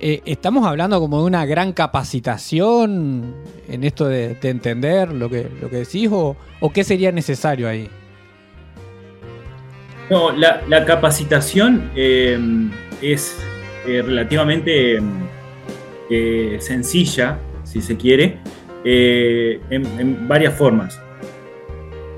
eh, 0.00 0.22
¿Estamos 0.26 0.64
hablando 0.64 1.00
como 1.00 1.20
de 1.20 1.24
una 1.26 1.44
gran 1.44 1.72
capacitación 1.72 3.34
en 3.68 3.82
esto 3.82 4.06
de, 4.06 4.36
entender 4.42 5.12
lo 5.12 5.28
que, 5.28 5.48
lo 5.60 5.68
que 5.68 5.76
decís 5.78 6.08
o, 6.12 6.36
qué 6.72 6.84
sería 6.84 7.10
necesario 7.10 7.68
ahí? 7.68 7.88
No, 10.08 10.30
la, 10.30 10.84
capacitación 10.84 11.90
eh, 11.96 12.38
es 13.02 13.36
eh, 13.86 14.02
relativamente 14.02 15.00
sencilla, 16.60 17.38
si 17.64 17.82
se 17.82 17.96
quiere, 17.96 18.38
en, 18.84 20.28
varias 20.28 20.54
formas. 20.54 21.00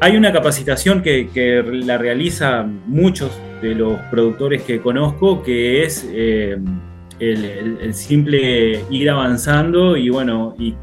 Hay 0.00 0.16
una 0.16 0.33
capacitación 0.33 1.02
que, 1.02 1.28
que, 1.28 1.62
la 1.62 1.99
realizan 1.99 2.83
muchos 2.87 3.30
de 3.61 3.75
los 3.75 3.99
productores 4.11 4.62
que 4.62 4.80
conozco, 4.80 5.42
que 5.42 5.85
es 5.85 6.09
el, 7.21 7.95
simple 7.95 8.80
ir 8.90 9.11
avanzando 9.11 9.97
y 9.97 10.09
bueno, 10.09 10.54
y, 10.59 10.75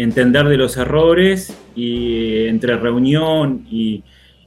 entender 0.00 0.48
de 0.48 0.56
los 0.56 0.78
errores 0.78 1.54
y 1.76 2.46
entre 2.46 2.76
reunión 2.76 3.66
y 3.70 4.02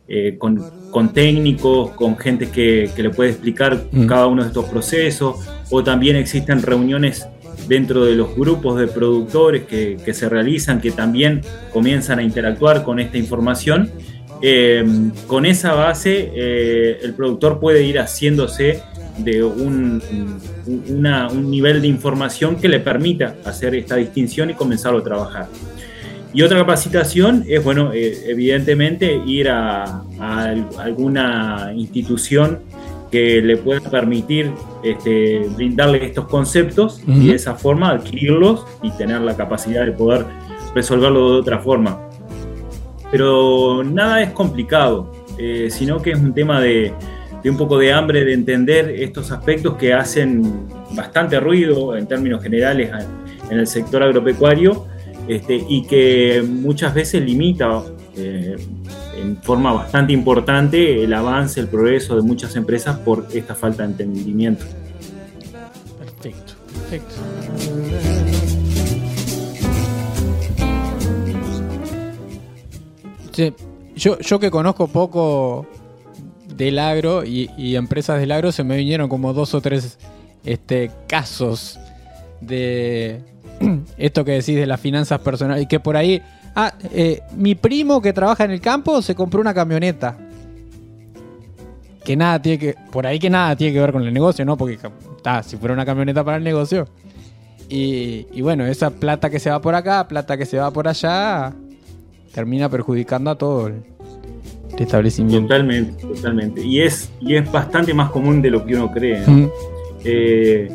eh, 0.08 0.38
con, 0.40 1.14
técnicos, 1.14 1.92
con 1.92 2.18
gente 2.18 2.50
que, 2.50 2.90
le 2.98 3.10
puede 3.12 3.30
explicar 3.32 3.84
mm. 3.92 4.08
cada 4.08 4.26
uno 4.28 4.42
de 4.42 4.48
estos 4.48 4.66
procesos, 4.66 5.48
o 5.70 5.84
también 5.84 6.16
existen 6.16 6.62
reuniones 6.62 7.28
dentro 7.68 8.06
de 8.06 8.16
los 8.16 8.36
grupos 8.36 8.80
de 8.80 8.88
productores 8.88 9.64
que, 9.64 10.14
se 10.14 10.30
realizan, 10.30 10.82
que 10.82 10.92
también 10.92 11.42
comienzan 11.72 12.20
a 12.20 12.24
interactuar 12.24 12.84
con 12.84 13.00
esta 13.00 13.18
información. 13.18 13.92
Eh, 14.42 14.84
con 15.28 15.46
esa 15.46 15.74
base, 15.74 16.32
eh, 16.36 17.00
el 17.02 17.14
productor 17.14 17.60
puede 17.60 17.84
ir 17.84 18.00
haciéndose 18.00 18.82
de 19.18 19.44
un, 19.44 20.02
nivel 21.50 21.82
de 21.82 21.88
información 21.88 22.56
que 22.56 22.68
le 22.68 22.80
permita 22.80 23.36
hacer 23.46 23.76
esta 23.76 23.96
distinción 23.96 24.50
y 24.50 24.54
comenzarlo 24.54 25.00
a 25.00 25.04
trabajar. 25.04 25.48
Y 26.34 26.42
otra 26.42 26.58
capacitación 26.58 27.46
es, 27.48 27.64
bueno, 27.64 27.94
eh, 27.94 28.24
evidentemente 28.26 29.22
ir 29.26 29.50
a, 29.50 30.04
alguna 30.20 31.72
institución 31.76 32.60
que 33.14 33.44
le 33.44 33.58
pueda 33.58 33.80
permitir 33.92 34.52
este, 34.84 35.48
brindarle 35.56 36.04
estos 36.04 36.26
conceptos 36.26 37.00
y 37.06 37.28
de 37.28 37.36
esa 37.36 37.54
forma 37.54 37.92
adquirirlos 37.92 38.66
y 38.82 38.90
tener 38.98 39.22
la 39.22 39.38
capacidad 39.38 39.86
de 39.86 39.92
poder 39.92 40.26
resolverlo 40.74 41.34
de 41.34 41.40
otra 41.42 41.60
forma. 41.60 42.10
Pero 43.12 43.84
nada 43.84 44.24
es 44.24 44.32
complicado, 44.32 45.12
eh, 45.38 45.68
sino 45.70 46.02
que 46.02 46.10
es 46.14 46.18
un 46.18 46.34
tema 46.34 46.60
de, 46.60 46.92
de 47.44 47.50
un 47.52 47.56
poco 47.56 47.78
de 47.78 47.94
hambre 47.94 48.26
de 48.26 48.34
entender 48.34 48.90
estos 48.90 49.32
aspectos 49.32 49.76
que 49.76 49.94
hacen 49.94 50.66
bastante 50.96 51.40
ruido 51.40 51.96
en 51.96 52.08
términos 52.08 52.42
generales 52.42 52.90
en 53.48 53.60
el 53.60 53.68
sector 53.68 54.02
agropecuario 54.02 54.88
este, 55.28 55.64
y 55.70 55.86
que 55.86 56.44
muchas 56.44 56.96
veces 56.96 57.22
limita 57.22 57.84
eh, 58.18 58.56
en 59.24 59.42
forma 59.42 59.72
bastante 59.72 60.14
importante 60.14 61.04
el 61.04 61.14
avance, 61.14 61.60
el 61.60 61.68
progreso 61.68 62.16
de 62.16 62.22
muchas 62.22 62.56
empresas 62.56 62.98
por 63.00 63.28
esta 63.34 63.56
falta 63.56 63.84
de 63.84 63.90
entendimiento. 63.92 64.66
Perfecto, 65.98 66.54
perfecto. 66.74 67.16
yo, 73.96 74.20
yo 74.20 74.40
que 74.40 74.52
conozco 74.52 74.88
poco 74.88 75.66
del 76.56 76.78
agro 76.78 77.24
y, 77.24 77.76
empresas 77.76 78.20
del 78.20 78.32
agro 78.32 78.52
se 78.52 78.64
me 78.64 78.78
vinieron 78.78 79.10
como 79.10 79.34
dos 79.34 79.54
o 79.54 79.62
tres 79.62 79.98
este, 80.44 80.92
casos 81.08 81.80
de 82.42 83.22
esto 83.98 84.26
que 84.26 84.34
decís 84.34 84.56
de 84.56 84.66
las 84.66 84.80
finanzas 84.80 85.20
personales 85.22 85.64
y 85.64 85.68
que 85.68 85.80
por 85.80 85.98
ahí, 85.98 86.22
ah, 86.56 86.74
eh, 86.92 87.22
mi 87.36 87.56
primo 87.56 88.02
que 88.02 88.14
trabaja 88.14 88.46
en 88.46 88.52
el 88.52 88.62
campo 88.62 89.02
se 89.02 89.16
compró 89.16 89.42
una 89.42 89.54
camioneta. 89.54 90.18
Que 92.04 92.16
nada 92.18 92.42
tiene 92.42 92.60
que, 92.60 92.76
por 92.92 93.08
ahí 93.08 93.18
que 93.18 93.30
nada 93.30 93.56
tiene 93.56 93.74
que 93.74 93.80
ver 93.80 93.94
con 93.94 94.04
el 94.04 94.14
negocio, 94.14 94.44
¿no? 94.44 94.58
Porque 94.58 94.78
está, 95.16 95.42
si 95.42 95.56
fuera 95.58 95.74
una 95.74 95.86
camioneta 95.86 96.24
para 96.24 96.38
el 96.38 96.44
negocio. 96.44 96.88
Y, 97.70 98.28
y 98.34 98.42
bueno, 98.42 98.66
esa 98.66 98.90
plata 98.90 99.30
que 99.30 99.40
se 99.40 99.50
va 99.50 99.62
por 99.62 99.74
acá, 99.74 100.08
plata 100.08 100.38
que 100.38 100.46
se 100.46 100.58
va 100.58 100.70
por 100.72 100.88
allá, 100.88 101.54
termina 102.34 102.68
perjudicando 102.68 103.32
a 103.32 103.38
todo 103.38 103.72
establecimiento. 104.78 105.48
Totalmente, 105.48 106.04
totalmente. 106.04 106.66
Y 106.66 106.82
es, 106.82 107.12
y 107.22 107.36
es 107.36 107.52
bastante 107.52 107.94
más 107.94 108.10
común 108.10 108.42
de 108.42 108.50
lo 108.50 108.66
que 108.66 108.76
uno 108.76 108.92
cree. 108.92 109.24
Eh, 110.04 110.70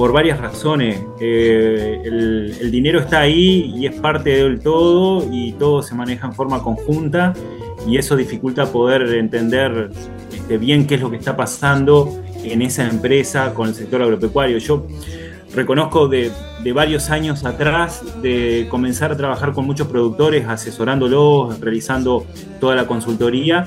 por 0.00 0.14
varias 0.14 0.40
razones. 0.40 0.98
Eh, 1.20 2.00
el, 2.02 2.70
dinero 2.70 3.00
está 3.00 3.20
ahí 3.20 3.70
y 3.76 3.84
es 3.84 4.00
parte 4.00 4.30
del 4.30 4.58
todo 4.58 5.28
y 5.30 5.52
todo 5.52 5.82
se 5.82 5.94
maneja 5.94 6.26
en 6.26 6.32
forma 6.32 6.62
conjunta 6.62 7.34
y 7.86 7.98
eso 7.98 8.16
dificulta 8.16 8.64
poder 8.72 9.02
entender 9.14 9.90
este, 10.32 10.56
bien 10.56 10.86
qué 10.86 10.94
es 10.94 11.02
lo 11.02 11.10
que 11.10 11.18
está 11.18 11.36
pasando 11.36 12.18
en 12.42 12.62
esa 12.62 12.88
empresa 12.88 13.52
con 13.52 13.68
el 13.68 13.74
sector 13.74 14.00
agropecuario. 14.00 14.56
Yo 14.56 14.86
reconozco 15.54 16.08
de, 16.08 16.32
varios 16.72 17.10
años 17.10 17.44
atrás 17.44 18.02
de 18.22 18.68
comenzar 18.70 19.12
a 19.12 19.18
trabajar 19.18 19.52
con 19.52 19.66
muchos 19.66 19.86
productores, 19.86 20.48
asesorándolos, 20.48 21.60
realizando 21.60 22.24
toda 22.58 22.74
la 22.74 22.86
consultoría 22.86 23.66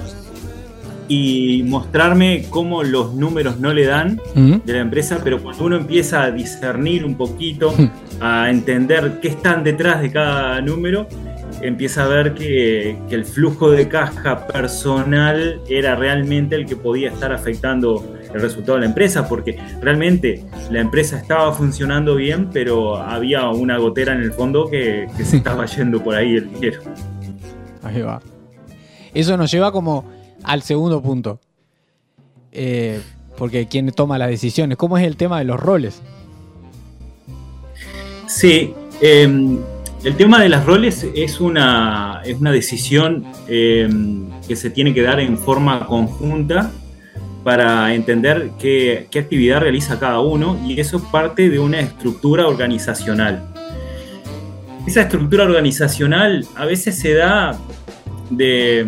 y 1.08 1.64
mostrarme 1.64 2.46
cómo 2.50 2.84
los 2.84 3.14
números 3.14 3.60
no 3.60 3.74
le 3.74 3.86
dan 3.86 4.20
de 4.36 4.74
la 4.74 4.80
empresa, 4.80 5.20
pero 5.24 5.42
cuando 5.42 5.66
uno 5.66 5.76
empieza 5.78 6.24
a 6.24 6.32
discernir 6.32 7.06
un 7.06 7.16
poquito, 7.16 7.74
a 8.20 8.50
entender 8.50 9.20
qué 9.22 9.30
están 9.30 9.64
detrás 9.64 10.02
de 10.02 10.12
cada 10.12 10.62
número, 10.62 11.08
empieza 11.62 12.04
a 12.04 12.08
ver 12.08 12.34
que, 12.34 12.98
que 13.10 13.16
el 13.16 13.26
flujo 13.26 13.72
de 13.72 13.88
caja 13.88 14.48
personal 14.48 15.62
era 15.70 15.96
realmente 15.96 16.56
el 16.56 16.66
que 16.66 16.76
podía 16.76 17.10
estar 17.10 17.32
afectando 17.32 18.04
el 18.34 18.42
resultado 18.42 18.76
de 18.76 18.82
la 18.82 18.88
empresa, 18.88 19.28
porque 19.28 19.58
realmente 19.82 20.44
la 20.72 20.82
empresa 20.82 21.18
estaba 21.18 21.54
funcionando 21.54 22.16
bien, 22.16 22.50
pero 22.52 22.98
había 22.98 23.48
una 23.50 23.78
gotera 23.78 24.14
en 24.14 24.22
el 24.22 24.34
fondo 24.34 24.70
que, 24.70 25.08
se 25.24 25.38
estaba 25.38 25.66
yendo 25.66 26.04
por 26.04 26.16
ahí 26.16 26.36
el 26.36 26.52
dinero. 26.52 26.82
Ahí 27.84 28.02
va. 28.02 28.22
Eso 29.14 29.38
nos 29.38 29.52
lleva 29.52 29.72
como 29.72 30.06
al 30.44 30.62
segundo 30.62 31.02
punto. 31.02 31.40
Eh, 32.52 33.02
porque 33.38 33.68
quién 33.68 33.92
toma 33.92 34.18
las 34.18 34.30
decisiones, 34.30 34.78
¿cómo 34.78 34.98
es 34.98 35.06
el 35.06 35.18
tema 35.18 35.40
de 35.40 35.46
los 35.46 35.60
roles? 35.60 36.02
Sí, 38.28 38.74
em, 39.02 39.60
el 40.04 40.16
tema 40.16 40.42
de 40.42 40.50
los 40.50 40.66
roles 40.66 41.06
es 41.16 41.40
una, 41.40 42.22
es 42.26 42.40
una 42.40 42.52
decisión 42.52 43.26
em, 43.48 44.30
que 44.48 44.56
se 44.56 44.70
tiene 44.70 44.94
que 44.94 45.02
dar 45.02 45.20
en 45.20 45.38
forma 45.38 45.86
conjunta 45.86 46.72
para 47.44 47.94
entender 47.94 48.52
qué, 48.60 49.08
actividad 49.14 49.62
realiza 49.62 50.00
cada 50.00 50.20
uno 50.20 50.60
y 50.66 50.80
eso 50.80 50.98
es 50.98 51.04
parte 51.04 51.50
de 51.50 51.60
una 51.60 51.80
estructura 51.80 52.48
organizacional. 52.48 53.44
Esa 54.88 55.02
estructura 55.02 55.44
organizacional 55.44 56.46
a 56.56 56.66
veces 56.66 56.98
se 57.00 57.14
da 57.14 57.58
de, 58.30 58.88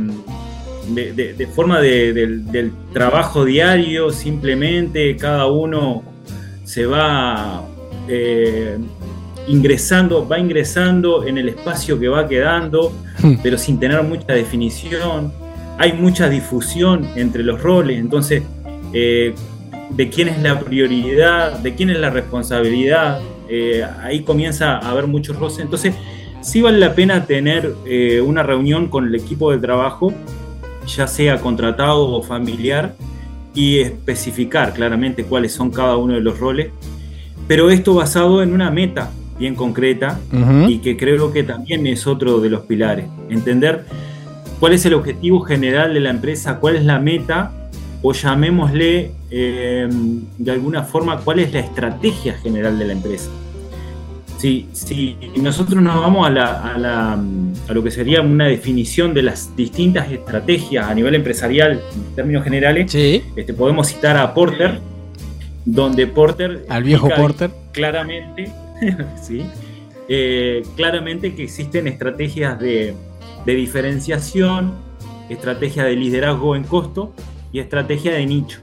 de, 0.94 1.48
forma 1.54 1.80
del, 1.82 2.72
trabajo 2.94 3.46
diario, 3.46 4.12
simplemente 4.12 5.16
cada 5.18 5.48
uno 5.48 6.04
se 6.64 6.86
va 6.86 7.64
eh, 8.08 8.78
ingresando, 9.48 10.28
va 10.28 10.40
ingresando 10.40 11.26
en 11.26 11.38
el 11.38 11.50
espacio 11.50 12.00
que 12.00 12.08
va 12.08 12.28
quedando, 12.28 12.92
hmm. 13.22 13.36
pero 13.44 13.58
sin 13.58 13.80
tener 13.80 14.02
mucha 14.04 14.34
definición. 14.34 15.32
Hay 15.78 15.94
mucha 15.94 16.30
difusión 16.30 17.08
entre 17.16 17.44
los 17.44 17.62
roles, 17.62 18.00
entonces, 18.00 18.44
eh, 18.94 19.36
de 19.90 20.10
quién 20.10 20.30
es 20.30 20.42
la 20.42 20.60
prioridad, 20.60 21.60
de 21.60 21.76
quién 21.76 21.90
es 21.90 22.00
la 22.00 22.10
responsabilidad, 22.10 23.20
eh, 23.50 23.86
ahí 24.02 24.22
comienza 24.24 24.78
a 24.78 24.90
haber 24.90 25.06
muchos 25.06 25.38
roces. 25.38 25.60
Entonces, 25.60 25.94
sí 26.42 26.62
vale 26.62 26.80
la 26.80 26.96
pena 26.96 27.26
tener 27.26 27.74
una 28.24 28.42
reunión 28.42 28.88
con 28.88 29.06
el 29.08 29.16
equipo 29.16 29.52
de 29.52 29.58
trabajo, 29.58 30.14
ya 30.88 31.08
sea 31.08 31.40
contratado 31.40 32.10
o 32.12 32.22
familiar, 32.22 32.96
y 33.56 33.80
especificar 33.80 34.74
claramente 34.74 35.24
cuáles 35.24 35.54
son 35.54 35.72
cada 35.72 35.96
uno 35.96 36.14
de 36.14 36.22
los 36.22 36.38
roles, 36.38 36.70
pero 37.48 37.72
esto 37.72 37.96
basado 37.96 38.44
en 38.44 38.54
una 38.54 38.70
meta 38.70 39.10
bien 39.40 39.56
concreta 39.56 40.20
y 40.68 40.80
que 40.80 40.96
creo 40.98 41.32
que 41.32 41.44
también 41.44 41.88
es 41.88 42.06
otro 42.06 42.40
de 42.40 42.50
los 42.50 42.62
pilares, 42.62 43.06
entender 43.30 43.86
cuál 44.60 44.74
es 44.74 44.86
el 44.86 44.94
objetivo 44.94 45.42
general 45.42 45.94
de 45.94 46.02
la 46.02 46.10
empresa, 46.10 46.60
cuál 46.60 46.76
es 46.76 46.86
la 46.86 47.00
meta 47.00 47.70
o 48.02 48.14
llamémosle 48.14 49.12
eh, 49.32 49.90
de 50.38 50.52
alguna 50.52 50.84
forma 50.84 51.18
cuál 51.20 51.40
es 51.40 51.52
la 51.54 51.60
estrategia 51.60 52.34
general 52.34 52.78
de 52.78 52.86
la 52.86 52.94
empresa. 52.94 53.30
Si, 54.38 54.68
si 54.74 55.18
nosotros 55.38 55.82
nos 55.82 55.96
vamos 56.00 56.28
a, 56.28 56.30
la, 56.30 57.14
a, 57.14 57.74
lo 57.74 57.84
que 57.84 57.90
sería 57.90 58.22
una 58.22 58.48
definición 58.48 59.14
de 59.14 59.24
las 59.24 59.56
distintas 59.56 60.12
estrategias 60.12 60.88
a 60.88 60.94
nivel 60.94 61.16
empresarial, 61.16 61.82
en 61.94 62.16
términos 62.16 62.44
generales, 62.44 62.94
este, 62.94 63.54
podemos 63.54 63.88
citar 63.88 64.18
a 64.18 64.34
Porter, 64.34 64.80
donde 65.64 66.06
Porter... 66.06 66.66
Al 66.70 66.84
viejo 66.84 67.10
Porter. 67.10 67.50
Claramente, 67.72 68.52
¿sí? 69.22 69.46
Eh, 70.08 70.64
claramente 70.76 71.34
que 71.34 71.44
existen 71.44 71.88
estrategias 71.88 72.60
de, 72.60 72.94
de 73.46 73.56
diferenciación, 73.56 74.74
estrategia 75.30 75.84
de 75.84 75.96
liderazgo 75.96 76.56
en 76.56 76.64
costo 76.64 77.14
y 77.52 77.60
estrategia 77.60 78.14
de 78.14 78.26
nicho. 78.26 78.60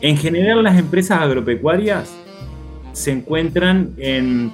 En 0.00 0.16
general 0.18 0.62
las 0.62 0.78
empresas 0.78 1.20
agropecuarias 1.20 2.14
se 2.96 3.10
encuentran 3.10 3.92
en 3.98 4.52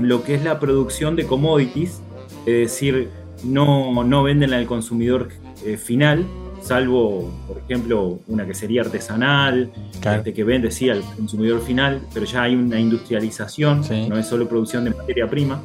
lo 0.00 0.24
que 0.24 0.34
es 0.34 0.42
la 0.42 0.58
producción 0.58 1.14
de 1.14 1.26
commodities, 1.26 2.00
es 2.40 2.70
decir, 2.70 3.08
no, 3.44 4.02
no 4.02 4.24
venden 4.24 4.52
al 4.52 4.66
consumidor 4.66 5.28
eh, 5.64 5.76
final, 5.76 6.26
salvo, 6.60 7.30
por 7.46 7.58
ejemplo, 7.58 8.18
una 8.26 8.46
que 8.46 8.54
sería 8.54 8.82
artesanal, 8.82 9.70
este, 10.04 10.34
que 10.34 10.42
vende 10.42 10.72
sí 10.72 10.90
al 10.90 11.02
consumidor 11.02 11.62
final, 11.62 12.02
pero 12.12 12.26
ya 12.26 12.42
hay 12.42 12.56
una 12.56 12.80
industrialización, 12.80 13.82
no 14.08 14.18
es 14.18 14.26
solo 14.26 14.48
producción 14.48 14.82
de 14.84 14.90
materia 14.90 15.30
prima. 15.30 15.62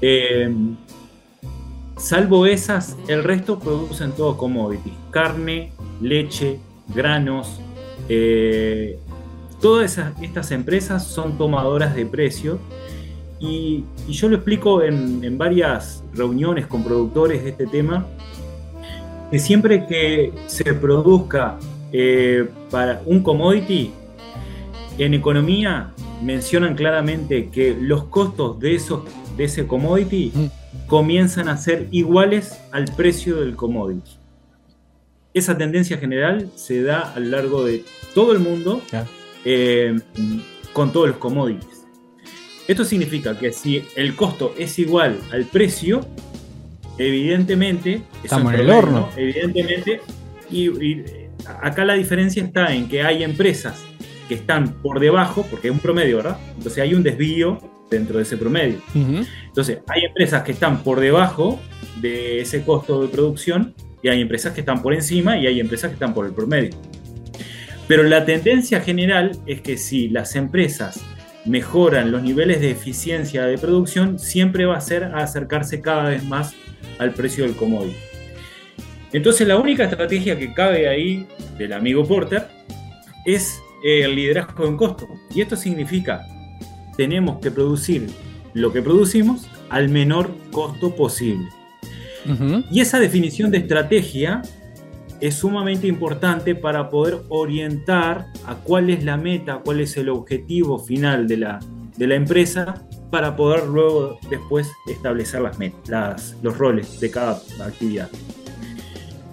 Eh, 0.00 0.48
Salvo 1.96 2.44
esas, 2.44 2.94
el 3.08 3.24
resto 3.24 3.58
producen 3.58 4.12
todo 4.12 4.36
commodities. 4.36 4.94
Carne, 5.10 5.72
leche, 6.02 6.60
granos. 6.94 7.58
Eh, 8.08 8.98
todas 9.66 9.98
estas 10.22 10.52
empresas 10.52 11.04
son 11.04 11.36
tomadoras 11.36 11.96
de 11.96 12.06
precio. 12.06 12.60
Y, 13.40 13.82
yo 14.08 14.28
lo 14.28 14.36
explico 14.36 14.80
en, 14.80 15.36
varias 15.36 16.04
reuniones 16.14 16.68
con 16.68 16.84
productores 16.84 17.42
de 17.42 17.50
este 17.50 17.66
tema. 17.66 18.06
Que 19.28 19.40
siempre 19.40 19.84
que 19.88 20.32
se 20.46 20.72
produzca 20.72 21.58
eh, 21.92 22.48
para 22.70 23.02
un 23.06 23.24
commodity, 23.24 23.90
en 24.98 25.14
economía 25.14 25.92
mencionan 26.22 26.76
claramente 26.76 27.48
que 27.48 27.76
los 27.78 28.04
costos 28.04 28.60
de, 28.60 28.76
esos, 28.76 29.02
de 29.36 29.44
ese 29.46 29.66
commodity 29.66 30.32
comienzan 30.86 31.48
a 31.48 31.56
ser 31.56 31.88
iguales 31.90 32.56
al 32.70 32.84
precio 32.96 33.40
del 33.40 33.56
commodity. 33.56 34.12
Esa 35.34 35.58
tendencia 35.58 35.98
general 35.98 36.52
se 36.54 36.84
da 36.84 37.12
a 37.12 37.18
lo 37.18 37.30
largo 37.30 37.64
de 37.64 37.84
todo 38.14 38.30
el 38.30 38.38
mundo 38.38 38.80
eh, 39.48 39.96
con 40.72 40.92
todos 40.92 41.06
los 41.06 41.18
commodities. 41.18 41.86
Esto 42.66 42.84
significa 42.84 43.38
que 43.38 43.52
si 43.52 43.84
el 43.94 44.16
costo 44.16 44.52
es 44.58 44.76
igual 44.80 45.20
al 45.30 45.44
precio, 45.44 46.00
evidentemente, 46.98 48.02
estamos 48.24 48.52
en 48.52 48.60
el 48.60 48.70
horno. 48.70 49.08
Evidentemente, 49.16 50.00
y, 50.50 51.04
acá 51.62 51.84
la 51.84 51.94
diferencia 51.94 52.42
está 52.42 52.74
en 52.74 52.88
que 52.88 53.02
hay 53.02 53.22
empresas 53.22 53.84
que 54.28 54.34
están 54.34 54.82
por 54.82 54.98
debajo, 54.98 55.46
porque 55.48 55.68
es 55.68 55.72
un 55.72 55.78
promedio, 55.78 56.16
¿verdad? 56.16 56.38
Entonces 56.56 56.82
hay 56.82 56.94
un 56.94 57.04
desvío 57.04 57.60
dentro 57.88 58.16
de 58.16 58.24
ese 58.24 58.36
promedio. 58.36 58.80
Entonces, 58.96 59.78
hay 59.86 60.06
empresas 60.06 60.42
que 60.42 60.50
están 60.50 60.82
por 60.82 60.98
debajo 60.98 61.60
de 62.00 62.40
ese 62.40 62.64
costo 62.64 63.00
de 63.00 63.06
producción 63.06 63.74
y 64.02 64.08
hay 64.08 64.20
empresas 64.20 64.52
que 64.54 64.60
están 64.60 64.82
por 64.82 64.92
encima 64.92 65.38
y 65.38 65.46
hay 65.46 65.60
empresas 65.60 65.90
que 65.90 65.94
están 65.94 66.12
por 66.12 66.26
el 66.26 66.32
promedio. 66.32 66.70
Pero 67.88 68.02
la 68.02 68.24
tendencia 68.24 68.80
general 68.80 69.32
es 69.46 69.60
que 69.60 69.76
si 69.76 70.08
las 70.08 70.34
empresas 70.34 71.00
mejoran 71.44 72.10
los 72.10 72.22
niveles 72.22 72.60
de 72.60 72.70
eficiencia 72.70 73.44
de 73.44 73.58
producción, 73.58 74.18
siempre 74.18 74.66
va 74.66 74.76
a 74.76 74.80
ser 74.80 75.04
acercarse 75.04 75.80
cada 75.80 76.08
vez 76.08 76.24
más 76.24 76.54
al 76.98 77.12
precio 77.12 77.44
del 77.44 77.54
commodity. 77.54 77.96
Entonces 79.12 79.46
la 79.46 79.56
única 79.56 79.84
estrategia 79.84 80.38
que 80.38 80.52
cabe 80.52 80.88
ahí 80.88 81.26
del 81.56 81.72
amigo 81.72 82.04
Porter 82.04 82.48
es 83.24 83.60
el 83.84 84.16
liderazgo 84.16 84.66
en 84.66 84.76
costo. 84.76 85.08
Y 85.34 85.40
esto 85.40 85.56
significa 85.56 86.26
tenemos 86.96 87.38
que 87.40 87.50
producir 87.50 88.06
lo 88.54 88.72
que 88.72 88.82
producimos 88.82 89.46
al 89.68 89.88
menor 89.88 90.34
costo 90.50 90.94
posible. 90.94 91.48
Y 92.72 92.80
esa 92.80 92.98
definición 92.98 93.52
de 93.52 93.58
estrategia 93.58 94.42
es 95.20 95.34
sumamente 95.34 95.86
importante 95.86 96.54
para 96.54 96.90
poder 96.90 97.22
orientar 97.28 98.26
a 98.46 98.54
cuál 98.56 98.90
es 98.90 99.04
la 99.04 99.16
meta, 99.16 99.60
cuál 99.64 99.80
es 99.80 99.96
el 99.96 100.08
objetivo 100.08 100.78
final 100.78 101.26
de 101.26 101.36
la, 101.38 101.60
de 101.96 102.06
la 102.06 102.14
empresa 102.14 102.82
para 103.10 103.36
poder 103.36 103.66
luego 103.66 104.18
después 104.28 104.70
establecer 104.86 105.40
las 105.40 105.58
metas, 105.58 106.36
los 106.42 106.58
roles 106.58 107.00
de 107.00 107.10
cada 107.10 107.40
actividad. 107.64 108.10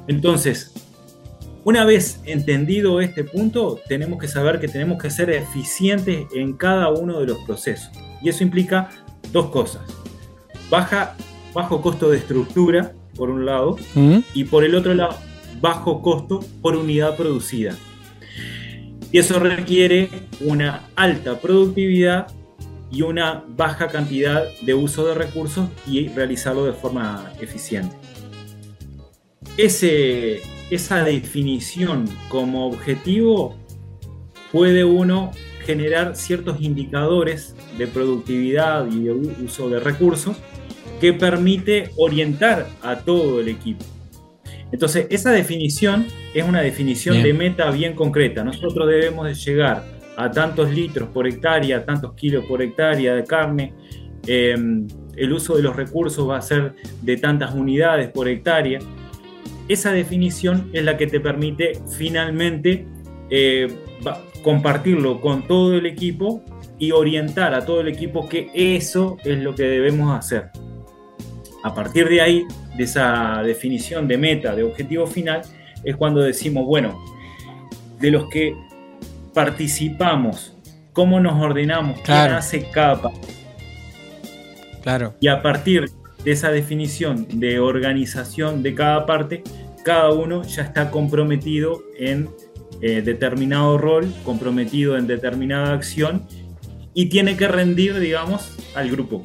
Entonces, 0.08 0.74
una 1.65 1.86
vez 1.86 2.22
entendido 2.26 3.00
este 3.00 3.24
punto, 3.24 3.80
tenemos 3.88 4.19
que 4.19 4.28
saber 4.28 4.60
que 4.60 4.67
tenemos 4.67 5.02
que 5.02 5.10
ser 5.10 5.30
eficientes 5.30 6.28
en 6.34 6.54
cada 6.54 6.89
uno 6.89 7.19
de 7.19 7.28
los 7.28 7.39
procesos. 7.39 7.89
Y 8.22 8.30
eso 8.30 8.43
implica 8.43 8.89
dos 9.32 9.50
cosas. 9.50 9.82
Baja, 10.69 11.15
bajo 11.54 11.82
costo 11.82 12.10
de 12.10 12.17
estructura, 12.17 12.93
por 13.15 13.30
un 13.30 13.46
lado, 13.46 13.78
mm. 13.96 14.19
y 14.34 14.43
por 14.43 14.63
el 14.63 14.76
otro 14.76 14.93
lado, 14.93 15.15
bajo 15.63 16.02
costo 16.02 16.41
por 16.62 16.76
unidad 16.76 17.15
producida. 17.15 17.78
Y 19.13 19.17
eso 19.17 19.39
requiere 19.39 20.10
una 20.41 20.89
alta 20.97 21.39
productividad 21.39 22.28
y 22.91 23.02
una 23.04 23.45
baja 23.47 23.88
cantidad 23.88 24.43
de 24.62 24.73
uso 24.73 25.08
de 25.08 25.13
recursos 25.13 25.69
y 25.88 26.10
realizarlo 26.10 26.65
de 26.65 26.73
forma 26.73 27.32
eficiente. 27.39 27.95
Esa 29.58 31.04
definición 31.06 32.10
como 32.28 32.67
objetivo 32.67 33.56
puede 34.52 34.84
uno 34.84 35.32
generar 35.65 36.17
ciertos 36.17 36.60
indicadores 36.60 37.56
de 37.78 37.88
productividad 37.88 38.91
y 38.91 39.06
de 39.06 39.13
uso 39.13 39.69
de 39.69 39.80
recursos 39.80 40.36
que 40.99 41.13
permite 41.13 41.91
orientar 41.95 42.67
a 42.82 42.97
todo 42.97 43.39
el 43.39 43.47
equipo. 43.47 43.86
Entonces, 44.74 45.08
esa 45.10 45.32
definición 45.32 46.06
es 46.34 46.44
una 46.44 46.60
definición 46.60 47.24
de 47.24 47.34
meta 47.34 47.72
bien 47.72 47.94
concreta. 47.94 48.44
Nosotros 48.44 48.90
debemos 48.90 49.26
de 49.26 49.36
llegar 49.36 49.86
a 50.18 50.30
tantos 50.30 50.70
litros 50.70 51.08
por 51.10 51.26
hectárea, 51.26 51.86
tantos 51.86 52.14
kilos 52.16 52.44
por 52.46 52.62
hectárea 52.62 53.16
de 53.16 53.24
carne. 53.24 53.74
Em, 54.28 54.86
el 55.16 55.32
uso 55.32 55.56
de 55.56 55.64
los 55.64 55.76
recursos 55.76 56.28
va 56.28 56.38
a 56.38 56.42
ser 56.42 56.74
de 57.02 57.16
tantas 57.16 57.54
unidades 57.54 58.10
por 58.10 58.28
hectárea 58.28 58.80
esa 59.68 59.92
definición 59.92 60.70
es 60.74 60.84
la 60.84 60.98
que 60.98 61.08
te 61.08 61.20
permite 61.20 61.74
finalmente 61.98 62.86
eh, 63.30 63.68
compartirlo 64.44 65.22
con 65.22 65.48
todo 65.48 65.76
el 65.76 65.86
equipo 65.86 66.44
y 66.78 66.92
orientar 66.92 67.54
a 67.54 67.66
todo 67.66 67.82
el 67.82 67.88
equipo 67.88 68.28
que 68.28 68.52
eso 68.54 69.18
es 69.24 69.40
lo 69.40 69.56
que 69.56 69.64
debemos 69.64 70.18
hacer. 70.18 70.50
A 71.64 71.74
partir 71.74 72.10
de 72.10 72.20
ahí, 72.20 72.44
de 72.76 72.84
esa 72.84 73.42
definición 73.44 74.08
de 74.08 74.18
meta, 74.18 74.56
de 74.56 74.64
objetivo 74.64 75.08
final, 75.08 75.42
es 75.84 75.96
cuando 75.96 76.22
decimos, 76.22 76.66
bueno, 76.66 77.04
de 78.00 78.12
los 78.12 78.30
que 78.30 78.56
participamos, 79.34 80.56
cómo 80.92 81.20
nos 81.20 81.42
ordenamos, 81.42 82.00
qué 82.02 82.12
hace 82.12 82.70
cada 82.70 83.02
parte. 83.02 83.28
Claro. 84.82 85.16
Y 85.20 85.28
a 85.28 85.42
partir 85.42 85.90
de 86.24 86.32
esa 86.32 86.52
definición 86.52 87.28
de 87.40 87.60
organización 87.60 88.64
de 88.64 88.76
cada 88.76 89.06
parte, 89.06 89.44
cada 89.84 90.12
uno 90.12 90.44
ya 90.44 90.64
está 90.64 90.90
comprometido 90.92 91.84
en 91.98 92.30
eh, 92.82 93.02
determinado 93.02 93.78
rol, 93.78 94.14
comprometido 94.24 94.98
en 94.98 95.08
determinada 95.08 95.74
acción 95.74 96.26
y 96.94 97.08
tiene 97.08 97.38
que 97.38 97.48
rendir, 97.48 98.00
digamos, 98.00 98.58
al 98.76 98.92
grupo, 98.92 99.22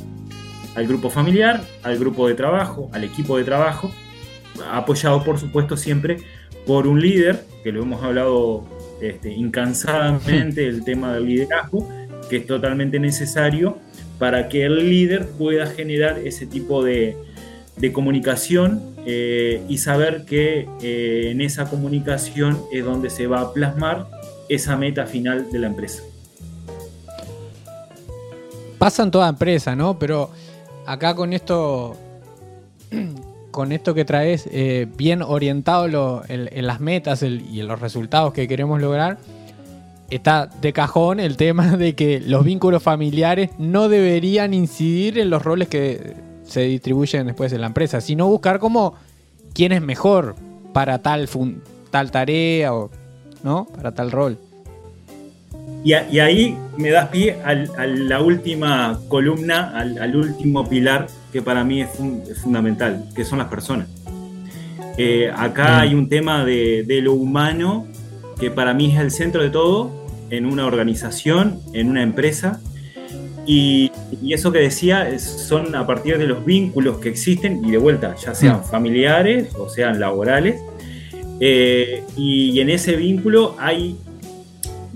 al 0.79 0.87
grupo 0.87 1.11
familiar, 1.11 1.61
al 1.83 1.99
grupo 1.99 2.29
de 2.29 2.35
trabajo, 2.35 2.88
al 2.93 3.03
equipo 3.03 3.37
de 3.37 3.43
trabajo, 3.43 3.91
apoyado 4.71 5.25
por 5.25 5.38
supuesto 5.38 5.77
siempre 5.77 6.19
por 6.67 6.87
un 6.87 7.01
líder, 7.01 7.45
que 7.64 7.73
lo 7.73 7.83
hemos 7.83 8.03
hablado 8.05 8.64
este, 9.03 9.33
incansadamente, 9.33 10.69
el 10.69 10.85
tema 10.85 11.14
del 11.14 11.27
liderazgo, 11.27 11.88
que 12.31 12.37
es 12.37 12.47
totalmente 12.47 13.01
necesario 13.01 13.79
para 14.21 14.49
que 14.49 14.67
el 14.67 14.88
líder 14.88 15.27
pueda 15.31 15.67
generar 15.67 16.19
ese 16.19 16.47
tipo 16.47 16.85
de, 16.85 17.17
comunicación 17.93 18.83
eh, 19.07 19.62
y 19.69 19.79
saber 19.79 20.25
que 20.27 20.69
eh, 20.83 21.31
en 21.31 21.41
esa 21.41 21.71
comunicación 21.71 22.61
es 22.73 22.85
donde 22.85 23.09
se 23.09 23.27
va 23.27 23.41
a 23.41 23.53
plasmar 23.53 24.09
esa 24.49 24.77
meta 24.77 25.07
final 25.07 25.51
de 25.51 25.59
la 25.59 25.69
empresa. 25.69 26.03
Pasa 28.79 29.03
en 29.03 29.11
toda 29.11 29.29
empresa, 29.29 29.75
¿no? 29.75 29.99
Pero 29.99 30.31
acá 30.88 31.14
con 31.14 31.35
esto, 31.35 31.96
con 33.51 33.72
esto 33.72 33.94
que 33.94 34.05
traes, 34.07 34.48
eh, 34.51 34.87
bien 34.96 35.20
orientado 35.22 36.24
en, 36.29 36.66
las 36.66 36.81
metas 36.81 37.22
y 37.22 37.61
en 37.61 37.68
los 37.68 37.81
resultados 37.81 38.33
que 38.33 38.48
queremos 38.48 38.81
lograr, 38.81 39.18
está 40.11 40.46
de 40.46 40.72
cajón 40.72 41.20
el 41.20 41.37
tema 41.37 41.77
de 41.77 41.94
que 41.94 42.20
los 42.20 42.42
vínculos 42.42 42.83
familiares 42.83 43.51
no 43.59 43.90
deberían 43.90 44.55
incidir 44.55 45.18
en 45.18 45.29
los 45.29 45.42
roles 45.42 45.68
que 45.68 46.14
se 46.44 46.62
distribuyen 46.62 47.27
después 47.27 47.53
en 47.53 47.61
la 47.61 47.66
empresa, 47.66 48.01
sino 48.01 48.27
buscar 48.27 48.59
como 48.59 48.94
quién 49.53 49.72
es 49.72 49.83
mejor 49.83 50.37
para 50.72 51.01
tal, 51.01 51.29
tal 51.90 52.11
tarea 52.11 52.74
o 52.74 52.90
¿no? 53.42 53.66
para 53.66 53.92
tal 53.92 54.11
rol. 54.11 54.38
Y, 55.85 55.93
ahí 55.93 56.57
me 56.77 56.91
das 56.91 57.09
pie 57.09 57.37
a 57.45 57.55
la 57.87 58.21
última 58.21 59.01
columna, 59.09 59.73
al, 59.79 60.17
último 60.17 60.69
pilar 60.69 61.07
que 61.33 61.41
para 61.41 61.64
mí 61.64 61.83
es, 61.83 61.91
fundamental, 62.43 63.05
que 63.14 63.25
son 63.25 63.38
las 63.38 63.49
personas. 63.49 63.88
Eh, 64.97 65.31
acá 65.35 65.77
mm. 65.77 65.81
hay 65.81 65.95
un 65.95 66.09
tema 66.09 66.45
de, 66.45 66.83
de 66.83 67.01
lo 67.01 67.12
humano 67.12 67.87
que 68.38 68.51
para 68.51 68.75
mí 68.75 68.93
es 68.93 69.01
el 69.01 69.11
centro 69.11 69.43
de 69.43 69.51
todo 69.51 69.99
en 70.31 70.47
una 70.47 70.67
organización, 70.67 71.61
en 71.73 71.88
una 71.88 72.03
empresa. 72.03 72.61
Y, 73.47 73.91
eso 74.29 74.53
que 74.53 74.59
decía 74.59 75.19
son 75.19 75.75
a 75.75 75.87
partir 75.87 76.19
de 76.19 76.27
los 76.27 76.45
vínculos 76.45 76.99
que 76.99 77.09
existen 77.09 77.64
y 77.64 77.71
de 77.71 77.79
vuelta, 77.79 78.14
ya 78.17 78.35
sean 78.35 78.61
mm. 78.61 78.64
familiares 78.64 79.55
o 79.55 79.69
sean 79.69 80.01
laborales. 80.01 80.61
Eh, 81.41 82.03
y, 82.17 82.61
en 82.61 82.71
ese 82.71 82.97
vínculo 82.97 83.57
hay 83.59 83.97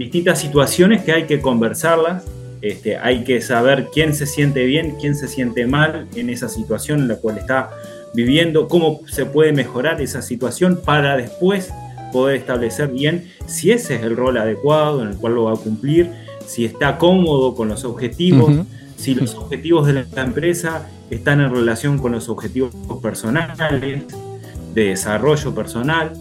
distintas 0.03 0.41
situaciones 0.41 1.03
que 1.03 1.13
hay 1.13 1.25
que 1.25 1.41
conversarlas. 1.41 2.25
Este, 2.61 2.97
hay 2.97 3.25
que 3.25 3.41
saber 3.41 3.89
quién 3.93 4.15
se 4.15 4.27
siente 4.27 4.65
bien, 4.65 4.97
quién 5.01 5.15
se 5.17 5.27
siente 5.27 5.67
mal 5.67 6.07
en 6.15 6.31
esa 6.31 6.49
situación 6.49 7.01
en 7.01 7.09
la 7.09 7.17
cual 7.17 7.39
está 7.39 7.71
viviendo, 8.15 8.69
cómo 8.69 9.01
se 9.09 9.27
puede 9.27 9.53
mejorar 9.53 10.01
esa 10.01 10.23
situación 10.23 10.81
para 10.85 11.17
después 11.17 11.73
poder 12.13 12.37
establecer 12.37 12.89
bien 12.89 13.33
si 13.47 13.73
ese 13.73 13.97
es 13.97 14.03
el 14.03 14.17
rol 14.17 14.37
adecuado 14.37 15.03
en 15.03 15.09
el 15.09 15.17
cual 15.17 15.35
lo 15.35 15.45
va 15.45 15.55
a 15.55 15.57
cumplir, 15.57 16.11
si 16.47 16.65
está 16.65 16.99
cómodo 16.99 17.55
con 17.55 17.69
los 17.69 17.85
objetivos, 17.85 18.53
si 18.97 19.15
los 19.15 19.35
objetivos 19.35 19.87
de 19.87 19.95
la 19.95 20.23
empresa 20.23 20.89
están 21.11 21.41
en 21.41 21.53
relación 21.53 21.99
con 21.99 22.13
los 22.13 22.29
objetivos 22.29 22.73
personales, 23.03 23.57
de 24.75 24.85
desarrollo 24.85 25.55
personal. 25.55 26.13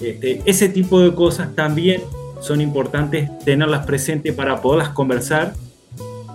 Este, 0.00 0.40
ese 0.46 0.68
tipo 0.68 1.00
de 1.00 1.14
cosas 1.14 1.54
también 1.54 2.00
son 2.40 2.60
importantes 2.60 3.30
tenerlas 3.44 3.86
presentes 3.86 4.34
para 4.34 4.60
poderlas 4.60 4.90
conversar 4.90 5.54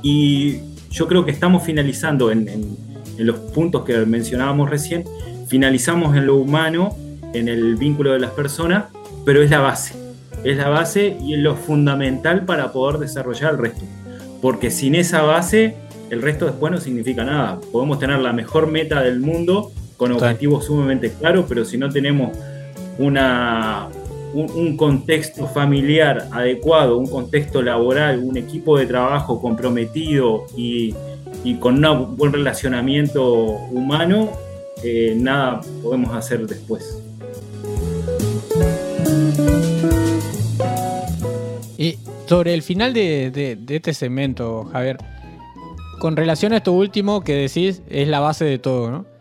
y 0.02 0.60
yo 0.91 1.08
creo 1.08 1.26
que 1.26 1.32
estamos 1.32 1.63
finalizando 1.63 2.32
en, 2.32 2.48
en 2.48 2.78
los 3.18 3.38
puntos 3.38 3.84
que 3.84 3.98
mencionábamos 4.06 4.70
recién, 4.70 5.04
finalizamos 5.48 6.15
en 6.15 6.26
lo 6.28 6.36
humano, 6.36 6.96
en 7.34 7.50
el 7.50 7.76
vínculo 7.76 8.13
de 8.13 8.20
las 8.20 8.32
personas 8.32 8.86
pero 9.26 9.41
es 9.41 9.50
la 9.50 9.60
base. 9.60 9.96
Es 10.44 10.58
la 10.58 10.70
base 10.70 11.18
y 11.20 11.34
es 11.34 11.39
lo 11.39 11.56
fundamental 11.56 12.46
para 12.46 12.72
poder 12.72 13.00
desarrollar 13.00 13.54
el 13.54 13.58
resto. 13.58 13.84
Porque 14.41 14.70
sin 14.70 14.94
esa 14.94 15.24
base, 15.24 15.76
el 16.12 16.22
resto 16.22 16.46
después 16.46 16.72
no 16.72 16.80
significa 16.80 17.24
nada. 17.26 17.60
Podemos 17.72 17.98
tener 17.98 18.20
la 18.20 18.32
mejor 18.32 18.68
meta 18.68 19.02
del 19.02 19.20
mundo 19.20 19.72
con 19.98 20.12
objetivos 20.12 20.65
sumamente 20.65 21.12
claros, 21.12 21.46
pero 21.50 21.65
si 21.65 21.78
no 21.78 21.89
tenemos 21.89 22.38
una, 23.00 23.88
un, 24.36 24.76
contexto 24.76 25.48
familiar 25.48 26.28
adecuado, 26.32 26.98
un 26.98 27.08
contexto 27.08 27.62
laboral, 27.62 28.19
un 28.19 28.38
equipo 28.38 28.78
de 28.78 28.86
trabajo 28.86 29.39
comprometido 29.41 30.45
y, 30.58 30.93
con 31.60 31.84
un 31.86 32.17
buen 32.17 32.34
relacionamiento 32.34 33.24
humano, 33.24 34.30
eh, 34.84 35.15
nada 35.17 35.62
podemos 35.82 36.13
hacer 36.13 36.45
después. 36.48 37.02
Y 41.78 41.98
sobre 42.28 42.54
el 42.54 42.62
final 42.62 42.93
de, 42.93 43.58
este 43.69 43.93
segmento, 43.93 44.65
Javier, 44.65 44.98
con 46.00 46.17
relación 46.17 46.52
a 46.52 46.58
esto 46.58 46.74
último 46.74 47.24
que 47.24 47.36
decís, 47.36 47.82
es 47.89 48.08
la 48.08 48.19
base 48.19 48.43
de 48.43 48.60
todo, 48.60 48.91
¿no? 48.91 49.14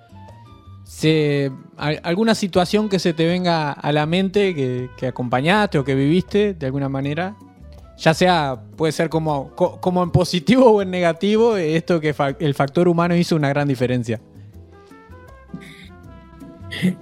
Se, 0.94 1.50
¿Alguna 1.76 2.36
situación 2.36 2.88
que 2.88 3.00
se 3.00 3.12
te 3.14 3.26
venga 3.26 3.72
a 3.72 3.90
la 3.90 4.06
mente 4.06 4.54
que, 4.54 5.06
acompañaste 5.08 5.76
o 5.76 5.84
que 5.84 5.96
viviste 5.96 6.54
de 6.54 6.66
alguna 6.66 6.88
manera? 6.88 7.34
Ya 7.98 8.14
sea, 8.14 8.60
puede 8.76 8.92
ser 8.92 9.08
como, 9.08 9.50
como 9.56 10.04
en 10.04 10.12
positivo 10.12 10.70
o 10.70 10.82
en 10.82 10.92
negativo, 10.92 11.56
esto 11.56 12.00
que 12.00 12.14
el 12.38 12.54
factor 12.54 12.86
humano 12.86 13.16
hizo 13.16 13.34
una 13.34 13.48
gran 13.48 13.66
diferencia. 13.66 14.20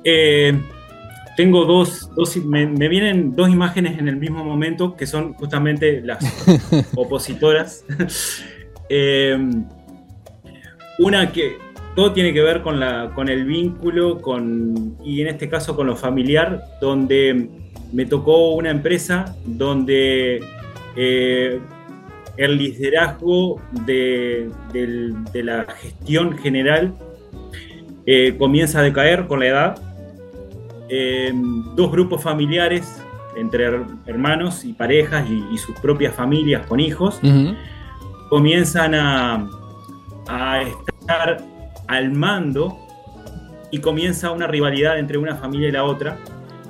Eh, 0.04 0.58
tengo 1.36 1.66
dos, 1.66 2.08
me, 2.46 2.66
vienen 2.88 3.36
dos 3.36 3.50
imágenes 3.50 3.98
en 3.98 4.08
el 4.08 4.16
mismo 4.16 4.42
momento 4.42 4.96
que 4.96 5.06
son 5.06 5.34
justamente 5.34 6.00
las 6.00 6.24
opositoras. 6.96 7.84
Eh, 8.94 9.38
una 10.98 11.32
que 11.32 11.56
todo 11.94 12.12
tiene 12.12 12.32
que 12.32 12.40
ver 12.40 12.62
con, 12.62 12.80
la, 12.80 13.10
con 13.14 13.28
el 13.28 13.44
vínculo 13.44 14.20
con, 14.20 14.96
y 15.04 15.20
en 15.20 15.28
este 15.28 15.48
caso 15.48 15.76
con 15.76 15.86
lo 15.86 15.96
familiar, 15.96 16.62
donde 16.80 17.48
me 17.92 18.06
tocó 18.06 18.54
una 18.54 18.70
empresa 18.70 19.36
donde 19.44 20.42
eh, 20.96 21.60
el 22.36 22.56
liderazgo 22.56 23.60
de, 23.84 24.50
la 25.34 25.66
gestión 25.80 26.38
general 26.38 26.94
eh, 28.06 28.34
comienza 28.38 28.80
a 28.80 28.82
decaer 28.82 29.26
con 29.26 29.40
la 29.40 29.46
edad. 29.46 29.82
Dos 31.74 31.90
grupos 31.90 32.22
familiares 32.22 33.02
entre 33.36 33.64
hermanos 34.06 34.64
y 34.64 34.72
parejas 34.72 35.26
y, 35.28 35.56
sus 35.58 35.78
propias 35.80 36.14
familias 36.14 36.66
con 36.66 36.80
hijos 36.80 37.20
comienzan 38.28 38.94
a, 38.94 39.48
estar 41.00 41.42
al 41.86 42.12
mando 42.12 42.78
y 43.70 43.78
comienza 43.78 44.30
una 44.30 44.46
rivalidad 44.46 44.98
entre 44.98 45.18
una 45.18 45.36
familia 45.36 45.68
y 45.68 45.72
la 45.72 45.84
otra 45.84 46.18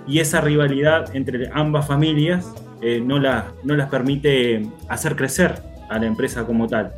y 0.06 0.18
esa 0.18 0.40
rivalidad 0.40 1.14
entre 1.14 1.50
ambas 1.52 1.86
familias 1.86 2.52
eh, 2.80 3.00
no, 3.00 3.18
no 3.18 3.76
las 3.76 3.88
permite 3.88 4.66
hacer 4.88 5.16
crecer 5.16 5.62
a 5.88 5.98
la 5.98 6.06
empresa 6.06 6.44
como 6.44 6.66
tal. 6.66 6.92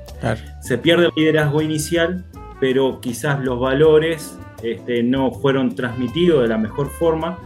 Se 0.61 0.79
pierde 0.79 1.07
el 1.07 1.13
liderazgo 1.17 1.61
inicial, 1.61 2.25
pero 2.61 3.01
quizás 3.01 3.43
los 3.45 3.61
valores 3.61 4.39
este, 4.63 5.03
no 5.03 5.33
fueron 5.33 5.75
transmitidos 5.75 6.43
de 6.43 6.49
la 6.49 6.57
mejor 6.57 6.89
forma 6.89 7.39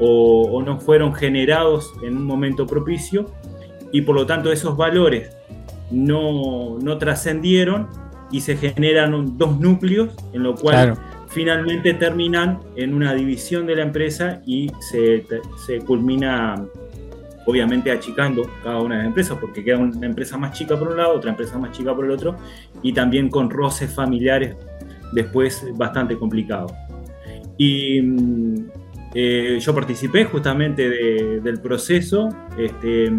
o, 0.00 0.60
no 0.62 0.80
fueron 0.80 1.14
generados 1.14 1.92
en 2.02 2.16
un 2.16 2.24
momento 2.24 2.66
propicio 2.66 3.30
y 3.92 4.00
por 4.00 4.16
lo 4.16 4.26
tanto 4.26 4.50
esos 4.50 4.76
valores 4.76 5.30
no, 5.92 6.78
trascendieron 6.98 7.88
y 8.34 8.40
se 8.40 8.56
generan 8.56 9.38
dos 9.38 9.60
núcleos 9.60 10.10
en 10.32 10.42
lo 10.42 10.56
cual 10.56 10.98
finalmente 11.28 11.94
terminan 11.94 12.58
en 12.74 12.92
una 12.92 13.14
división 13.14 13.64
de 13.64 13.76
la 13.76 13.82
empresa 13.82 14.42
y 14.44 14.72
se, 14.80 15.24
se 15.64 15.78
culmina 15.78 16.56
obviamente 17.46 17.92
achicando 17.92 18.50
cada 18.64 18.80
una 18.80 18.96
de 18.96 19.02
las 19.02 19.06
empresas, 19.06 19.38
porque 19.40 19.62
queda 19.62 19.78
una 19.78 20.04
empresa 20.04 20.36
más 20.36 20.58
chica 20.58 20.76
por 20.76 20.88
un 20.88 20.96
lado, 20.96 21.14
otra 21.14 21.30
empresa 21.30 21.56
más 21.58 21.70
chica 21.70 21.94
por 21.94 22.06
el 22.06 22.10
otro, 22.10 22.36
y 22.82 22.92
también 22.92 23.28
con 23.28 23.50
roces 23.50 23.94
familiares 23.94 24.56
después 25.12 25.64
bastante 25.76 26.16
complicado. 26.18 26.66
Y 27.56 28.02
mm, 28.02 28.54
eh, 29.14 29.58
yo 29.60 29.72
participé 29.72 30.24
justamente 30.24 30.90
del 31.40 31.60
proceso, 31.60 32.30
este, 32.58 33.12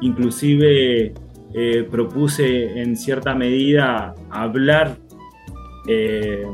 inclusive 0.00 1.12
eh, 1.54 1.86
propuse 1.90 2.80
en 2.80 2.96
cierta 2.96 3.34
medida 3.34 4.14
hablar 4.30 4.96
eh, 5.86 6.44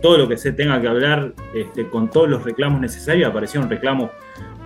todo 0.00 0.18
lo 0.18 0.28
que 0.28 0.36
se 0.36 0.52
tenga 0.52 0.80
que 0.80 0.88
hablar, 0.88 1.34
este, 1.54 1.88
con 1.88 2.08
todos 2.10 2.28
los 2.28 2.44
reclamos 2.44 2.80
necesarios. 2.80 3.28
Aparecieron 3.28 3.68
reclamos 3.68 4.10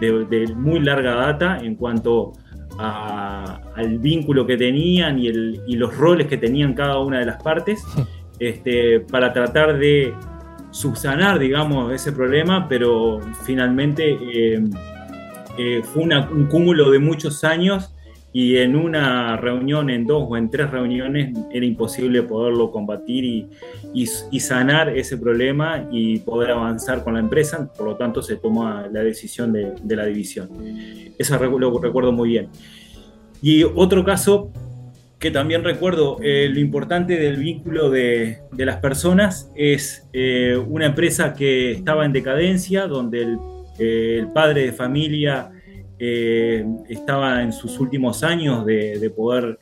de, 0.01 0.27
de 0.27 0.55
muy 0.55 0.81
larga 0.81 1.15
data 1.15 1.59
en 1.63 1.77
cuanto 1.77 2.33
a, 2.79 3.61
al 3.75 3.99
vínculo 3.99 4.47
que 4.47 4.57
tenían 4.57 5.19
y, 5.19 5.29
el, 5.29 5.63
y, 5.67 5.77
los 5.77 5.97
roles 5.97 6.27
que 6.27 6.37
tenían 6.37 6.75
cada 6.75 6.99
una 6.99 7.19
de 7.19 7.27
las 7.27 7.43
partes, 7.43 7.85
este, 8.39 9.01
para 9.01 9.33
tratar 9.33 9.79
de 9.79 10.15
subsanar, 10.71 11.39
digamos, 11.39 11.93
ese 11.93 12.13
problema, 12.13 12.69
pero 12.69 13.21
finalmente 13.45 14.19
eh, 14.35 14.63
eh, 15.59 15.83
fue 15.83 16.03
una, 16.03 16.29
un 16.31 16.47
cúmulo 16.47 16.91
de 16.91 16.99
muchos 16.99 17.45
años 17.45 17.95
y 18.33 18.57
en 18.57 18.77
una 18.77 19.37
reunión, 19.37 19.91
en 19.91 20.07
dos 20.07 20.27
o 20.29 20.37
en 20.37 20.51
tres 20.51 20.71
reuniones, 20.71 21.37
era 21.53 21.67
imposible 21.67 22.23
poderlo 22.23 22.71
combatir 22.71 23.49
y, 23.95 24.07
sanar 24.41 24.89
ese 24.89 25.19
problema 25.19 25.87
y 25.93 26.19
poder 26.19 26.53
avanzar 26.53 27.05
con 27.05 27.15
la 27.15 27.21
empresa, 27.21 27.71
por 27.77 27.87
lo 27.87 27.97
tanto 27.97 28.23
se 28.23 28.37
tomó 28.37 28.69
la 28.91 29.03
decisión 29.03 29.53
de, 29.53 29.73
de 29.83 29.97
la 29.97 30.07
división. 30.07 30.49
Eso 31.19 31.39
lo 31.39 31.79
recuerdo 31.79 32.11
muy 32.13 32.31
bien. 32.31 32.49
Y 33.43 33.65
otro 33.65 34.05
caso 34.05 34.51
que 35.23 35.31
también 35.31 35.63
recuerdo, 35.63 36.19
eh, 36.21 36.51
lo 36.53 36.59
importante 36.59 37.17
del 37.17 37.37
vínculo 37.37 37.91
de, 37.91 38.39
de 38.51 38.67
las 38.67 38.79
personas 38.79 39.53
es 39.55 40.09
eh, 40.13 40.57
una 40.57 40.87
empresa 40.87 41.33
que 41.33 41.71
estaba 41.71 42.05
en 42.05 42.13
decadencia, 42.13 42.89
donde 42.89 43.23
el, 43.23 43.39
eh, 43.79 44.17
el 44.19 44.33
padre 44.33 44.63
de 44.63 44.73
familia 44.73 45.52
eh, 46.05 46.67
estaba 46.89 47.43
en 47.45 47.53
sus 47.53 47.79
últimos 47.79 48.25
años 48.25 48.67
de, 48.67 48.99
de 48.99 49.09
poder 49.09 49.57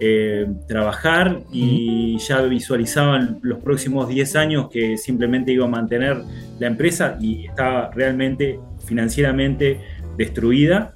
eh, 0.00 0.46
trabajar 0.66 1.40
y 1.50 2.18
ya 2.18 2.42
visualizaban 2.42 3.38
los 3.40 3.60
próximos 3.60 4.06
10 4.06 4.36
años 4.36 4.68
que 4.68 4.98
simplemente 4.98 5.50
iba 5.50 5.64
a 5.64 5.68
mantener 5.68 6.18
la 6.58 6.66
empresa 6.66 7.16
y 7.18 7.46
estaba 7.46 7.90
realmente 7.90 8.60
financieramente 8.84 9.80
destruida. 10.18 10.94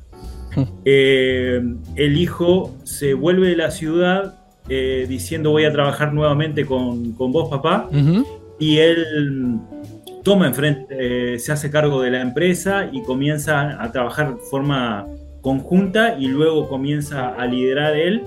Eh, 0.85 1.63
el 1.97 2.19
hijo 2.19 2.77
se 2.85 3.15
vuelve 3.15 3.49
de 3.49 3.57
la 3.57 3.71
ciudad 3.71 4.39
diciendo 4.69 5.51
voy 5.51 5.65
a 5.65 5.73
trabajar 5.73 6.13
nuevamente 6.13 6.67
con, 6.67 7.13
con 7.13 7.33
vos 7.33 7.49
papá 7.49 7.89
uh 7.91 7.95
-huh. 7.95 8.27
y 8.59 8.77
él 8.77 9.59
toma 10.23 10.47
enfrente, 10.47 11.35
eh, 11.35 11.39
se 11.39 11.53
hace 11.53 11.71
cargo 11.71 12.03
de 12.03 12.11
la 12.11 12.21
empresa 12.21 12.89
y 12.91 13.03
comienza 13.03 13.83
a 13.83 13.93
trabajar 13.93 14.37
de 14.37 14.43
forma 14.43 15.07
conjunta 15.41 16.17
y 16.19 16.29
luego 16.29 16.69
comienza 16.69 17.31
a 17.31 17.47
liderar 17.47 17.97
él 17.97 18.23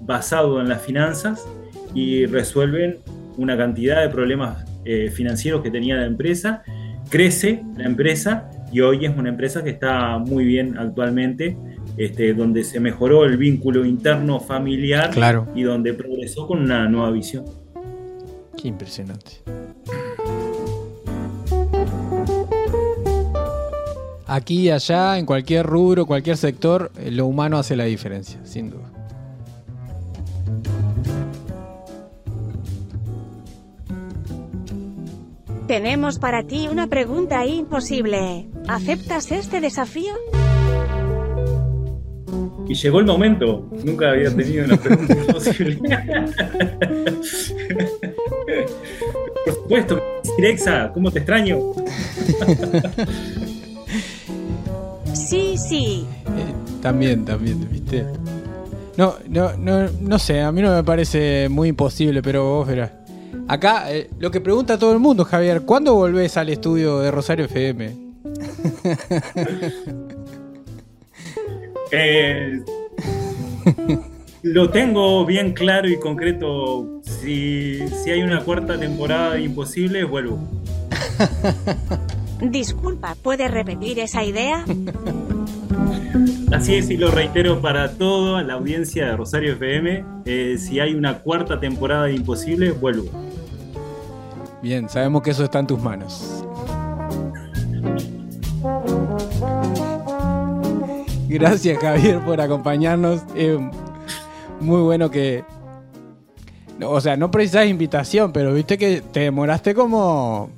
basado 0.00 0.60
en 0.60 0.68
las 0.68 0.82
finanzas 0.82 1.46
y 1.94 2.26
resuelven 2.26 2.98
una 3.36 3.56
cantidad 3.56 4.02
de 4.02 4.08
problemas 4.08 4.64
eh, 4.84 5.10
financieros 5.10 5.62
que 5.62 5.70
tenía 5.70 5.96
la 5.96 6.06
empresa, 6.06 6.62
crece 7.10 7.62
la 7.76 7.84
empresa 7.84 8.50
y 8.72 8.80
hoy 8.80 9.04
es 9.04 9.16
una 9.16 9.28
empresa 9.28 9.62
que 9.62 9.70
está 9.70 10.18
muy 10.18 10.44
bien 10.44 10.76
actualmente, 10.78 11.56
este, 11.96 12.34
donde 12.34 12.64
se 12.64 12.80
mejoró 12.80 13.24
el 13.24 13.36
vínculo 13.36 13.84
interno 13.84 14.40
familiar 14.40 15.10
claro. 15.10 15.46
y 15.54 15.62
donde 15.62 15.94
progresó 15.94 16.46
con 16.46 16.60
una 16.60 16.88
nueva 16.88 17.10
visión. 17.10 17.44
Qué 18.60 18.68
impresionante. 18.68 19.42
Aquí 24.34 24.62
y 24.62 24.70
allá, 24.70 25.16
en 25.16 25.26
cualquier 25.26 25.64
rubro, 25.64 26.06
cualquier 26.06 26.36
sector, 26.36 26.90
eh, 26.98 27.12
lo 27.12 27.26
humano 27.26 27.56
hace 27.56 27.76
la 27.76 27.84
diferencia, 27.84 28.40
sin 28.42 28.68
duda. 28.68 28.90
Tenemos 35.68 36.18
para 36.18 36.42
ti 36.42 36.66
una 36.66 36.88
pregunta 36.88 37.46
imposible. 37.46 38.48
¿Aceptas 38.66 39.30
este 39.30 39.60
desafío? 39.60 40.14
Y 42.66 42.74
llegó 42.74 42.98
el 42.98 43.06
momento. 43.06 43.68
Nunca 43.84 44.10
había 44.10 44.34
tenido 44.34 44.64
una 44.64 44.76
pregunta 44.76 45.14
imposible. 45.28 45.78
Por 49.44 49.54
supuesto, 49.54 50.02
Sirexa, 50.24 50.90
¿cómo 50.92 51.12
te 51.12 51.20
extraño? 51.20 51.60
sí, 55.24 55.56
sí. 55.56 56.06
Eh, 56.26 56.54
también, 56.82 57.24
también, 57.24 57.66
¿viste? 57.70 58.04
No, 58.96 59.14
no, 59.28 59.56
no, 59.56 59.88
no 60.00 60.18
sé, 60.18 60.40
a 60.40 60.50
mí 60.52 60.62
no 60.62 60.74
me 60.74 60.84
parece 60.84 61.48
muy 61.48 61.68
imposible, 61.68 62.22
pero 62.22 62.44
vos 62.44 62.68
verás. 62.68 62.92
Acá, 63.48 63.92
eh, 63.92 64.08
lo 64.18 64.30
que 64.30 64.40
pregunta 64.40 64.78
todo 64.78 64.92
el 64.92 65.00
mundo, 65.00 65.24
Javier, 65.24 65.62
¿cuándo 65.62 65.94
volvés 65.94 66.36
al 66.36 66.48
estudio 66.48 67.00
de 67.00 67.10
Rosario 67.10 67.46
FM? 67.46 67.96
eh, 71.90 72.62
lo 74.42 74.70
tengo 74.70 75.26
bien 75.26 75.52
claro 75.52 75.88
y 75.88 75.98
concreto. 75.98 77.00
Si, 77.02 77.80
si 77.88 78.10
hay 78.10 78.22
una 78.22 78.44
cuarta 78.44 78.78
temporada 78.78 79.34
de 79.34 79.42
Imposible, 79.42 80.04
vuelvo. 80.04 80.38
Disculpa, 82.40 83.16
¿puedes 83.22 83.50
repetir 83.50 83.98
esa 83.98 84.24
idea? 84.24 84.64
Así 86.52 86.76
es, 86.76 86.88
y 86.90 86.96
lo 86.96 87.10
reitero 87.10 87.60
para 87.60 87.94
toda 87.94 88.42
la 88.42 88.54
audiencia 88.54 89.06
de 89.06 89.16
Rosario 89.16 89.54
FM. 89.54 90.04
Eh, 90.24 90.56
si 90.58 90.78
hay 90.78 90.94
una 90.94 91.18
cuarta 91.18 91.58
temporada 91.58 92.04
de 92.04 92.14
Imposible, 92.14 92.70
vuelvo. 92.70 93.06
Bien, 94.62 94.88
sabemos 94.88 95.22
que 95.22 95.30
eso 95.30 95.44
está 95.44 95.58
en 95.58 95.66
tus 95.66 95.82
manos. 95.82 96.44
Gracias 101.28 101.78
Javier 101.78 102.20
por 102.20 102.40
acompañarnos. 102.40 103.22
Es 103.34 103.58
muy 104.60 104.80
bueno 104.82 105.10
que... 105.10 105.44
O 106.82 107.00
sea, 107.00 107.16
no 107.16 107.30
precisas 107.30 107.66
invitación, 107.66 108.32
pero 108.32 108.52
viste 108.54 108.78
que 108.78 109.00
te 109.00 109.20
demoraste 109.20 109.74
como 109.74 110.50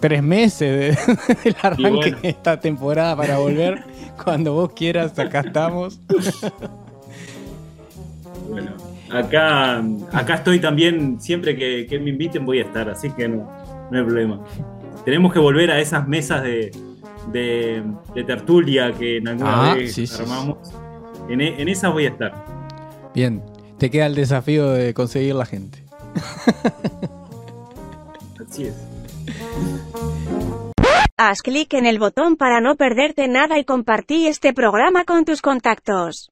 tres 0.00 0.22
meses 0.22 0.96
de, 0.96 1.14
del 1.44 1.56
arranque 1.60 1.90
bueno. 1.90 2.18
de 2.20 2.28
esta 2.28 2.60
temporada 2.60 3.16
para 3.16 3.38
volver. 3.38 3.84
Cuando 4.24 4.54
vos 4.54 4.72
quieras, 4.72 5.18
acá 5.18 5.40
estamos. 5.40 6.00
Bueno, 8.48 8.72
acá, 9.10 9.82
acá 10.12 10.34
estoy 10.34 10.58
también, 10.58 11.20
siempre 11.20 11.56
que, 11.56 11.86
que, 11.88 11.98
me 11.98 12.10
inviten 12.10 12.44
voy 12.44 12.58
a 12.58 12.62
estar, 12.62 12.88
así 12.88 13.10
que 13.10 13.28
no, 13.28 13.48
no 13.90 13.98
hay 13.98 14.04
problema. 14.04 14.40
Tenemos 15.04 15.32
que 15.32 15.38
volver 15.38 15.70
a 15.70 15.80
esas 15.80 16.08
mesas 16.08 16.42
de, 16.42 16.72
de, 17.32 17.82
de 18.14 18.24
tertulia 18.24 18.92
que 18.92 19.18
en 19.18 19.28
alguna 19.28 19.72
ah, 19.72 19.74
vez 19.74 19.94
sí, 19.94 20.06
armamos. 20.18 20.58
Sí. 20.62 20.74
En, 21.30 21.40
en 21.40 21.68
esas 21.68 21.92
voy 21.92 22.06
a 22.06 22.08
estar. 22.08 22.34
Bien, 23.14 23.42
te 23.78 23.90
queda 23.90 24.06
el 24.06 24.14
desafío 24.14 24.70
de 24.70 24.94
conseguir 24.94 25.34
la 25.34 25.46
gente. 25.46 25.84
Así 28.40 28.64
es. 28.64 28.87
Haz 31.16 31.42
clic 31.42 31.74
en 31.74 31.86
el 31.86 31.98
botón 31.98 32.36
para 32.36 32.60
no 32.60 32.76
perderte 32.76 33.26
nada 33.26 33.58
y 33.58 33.64
compartí 33.64 34.28
este 34.28 34.52
programa 34.52 35.04
con 35.04 35.24
tus 35.24 35.42
contactos. 35.42 36.30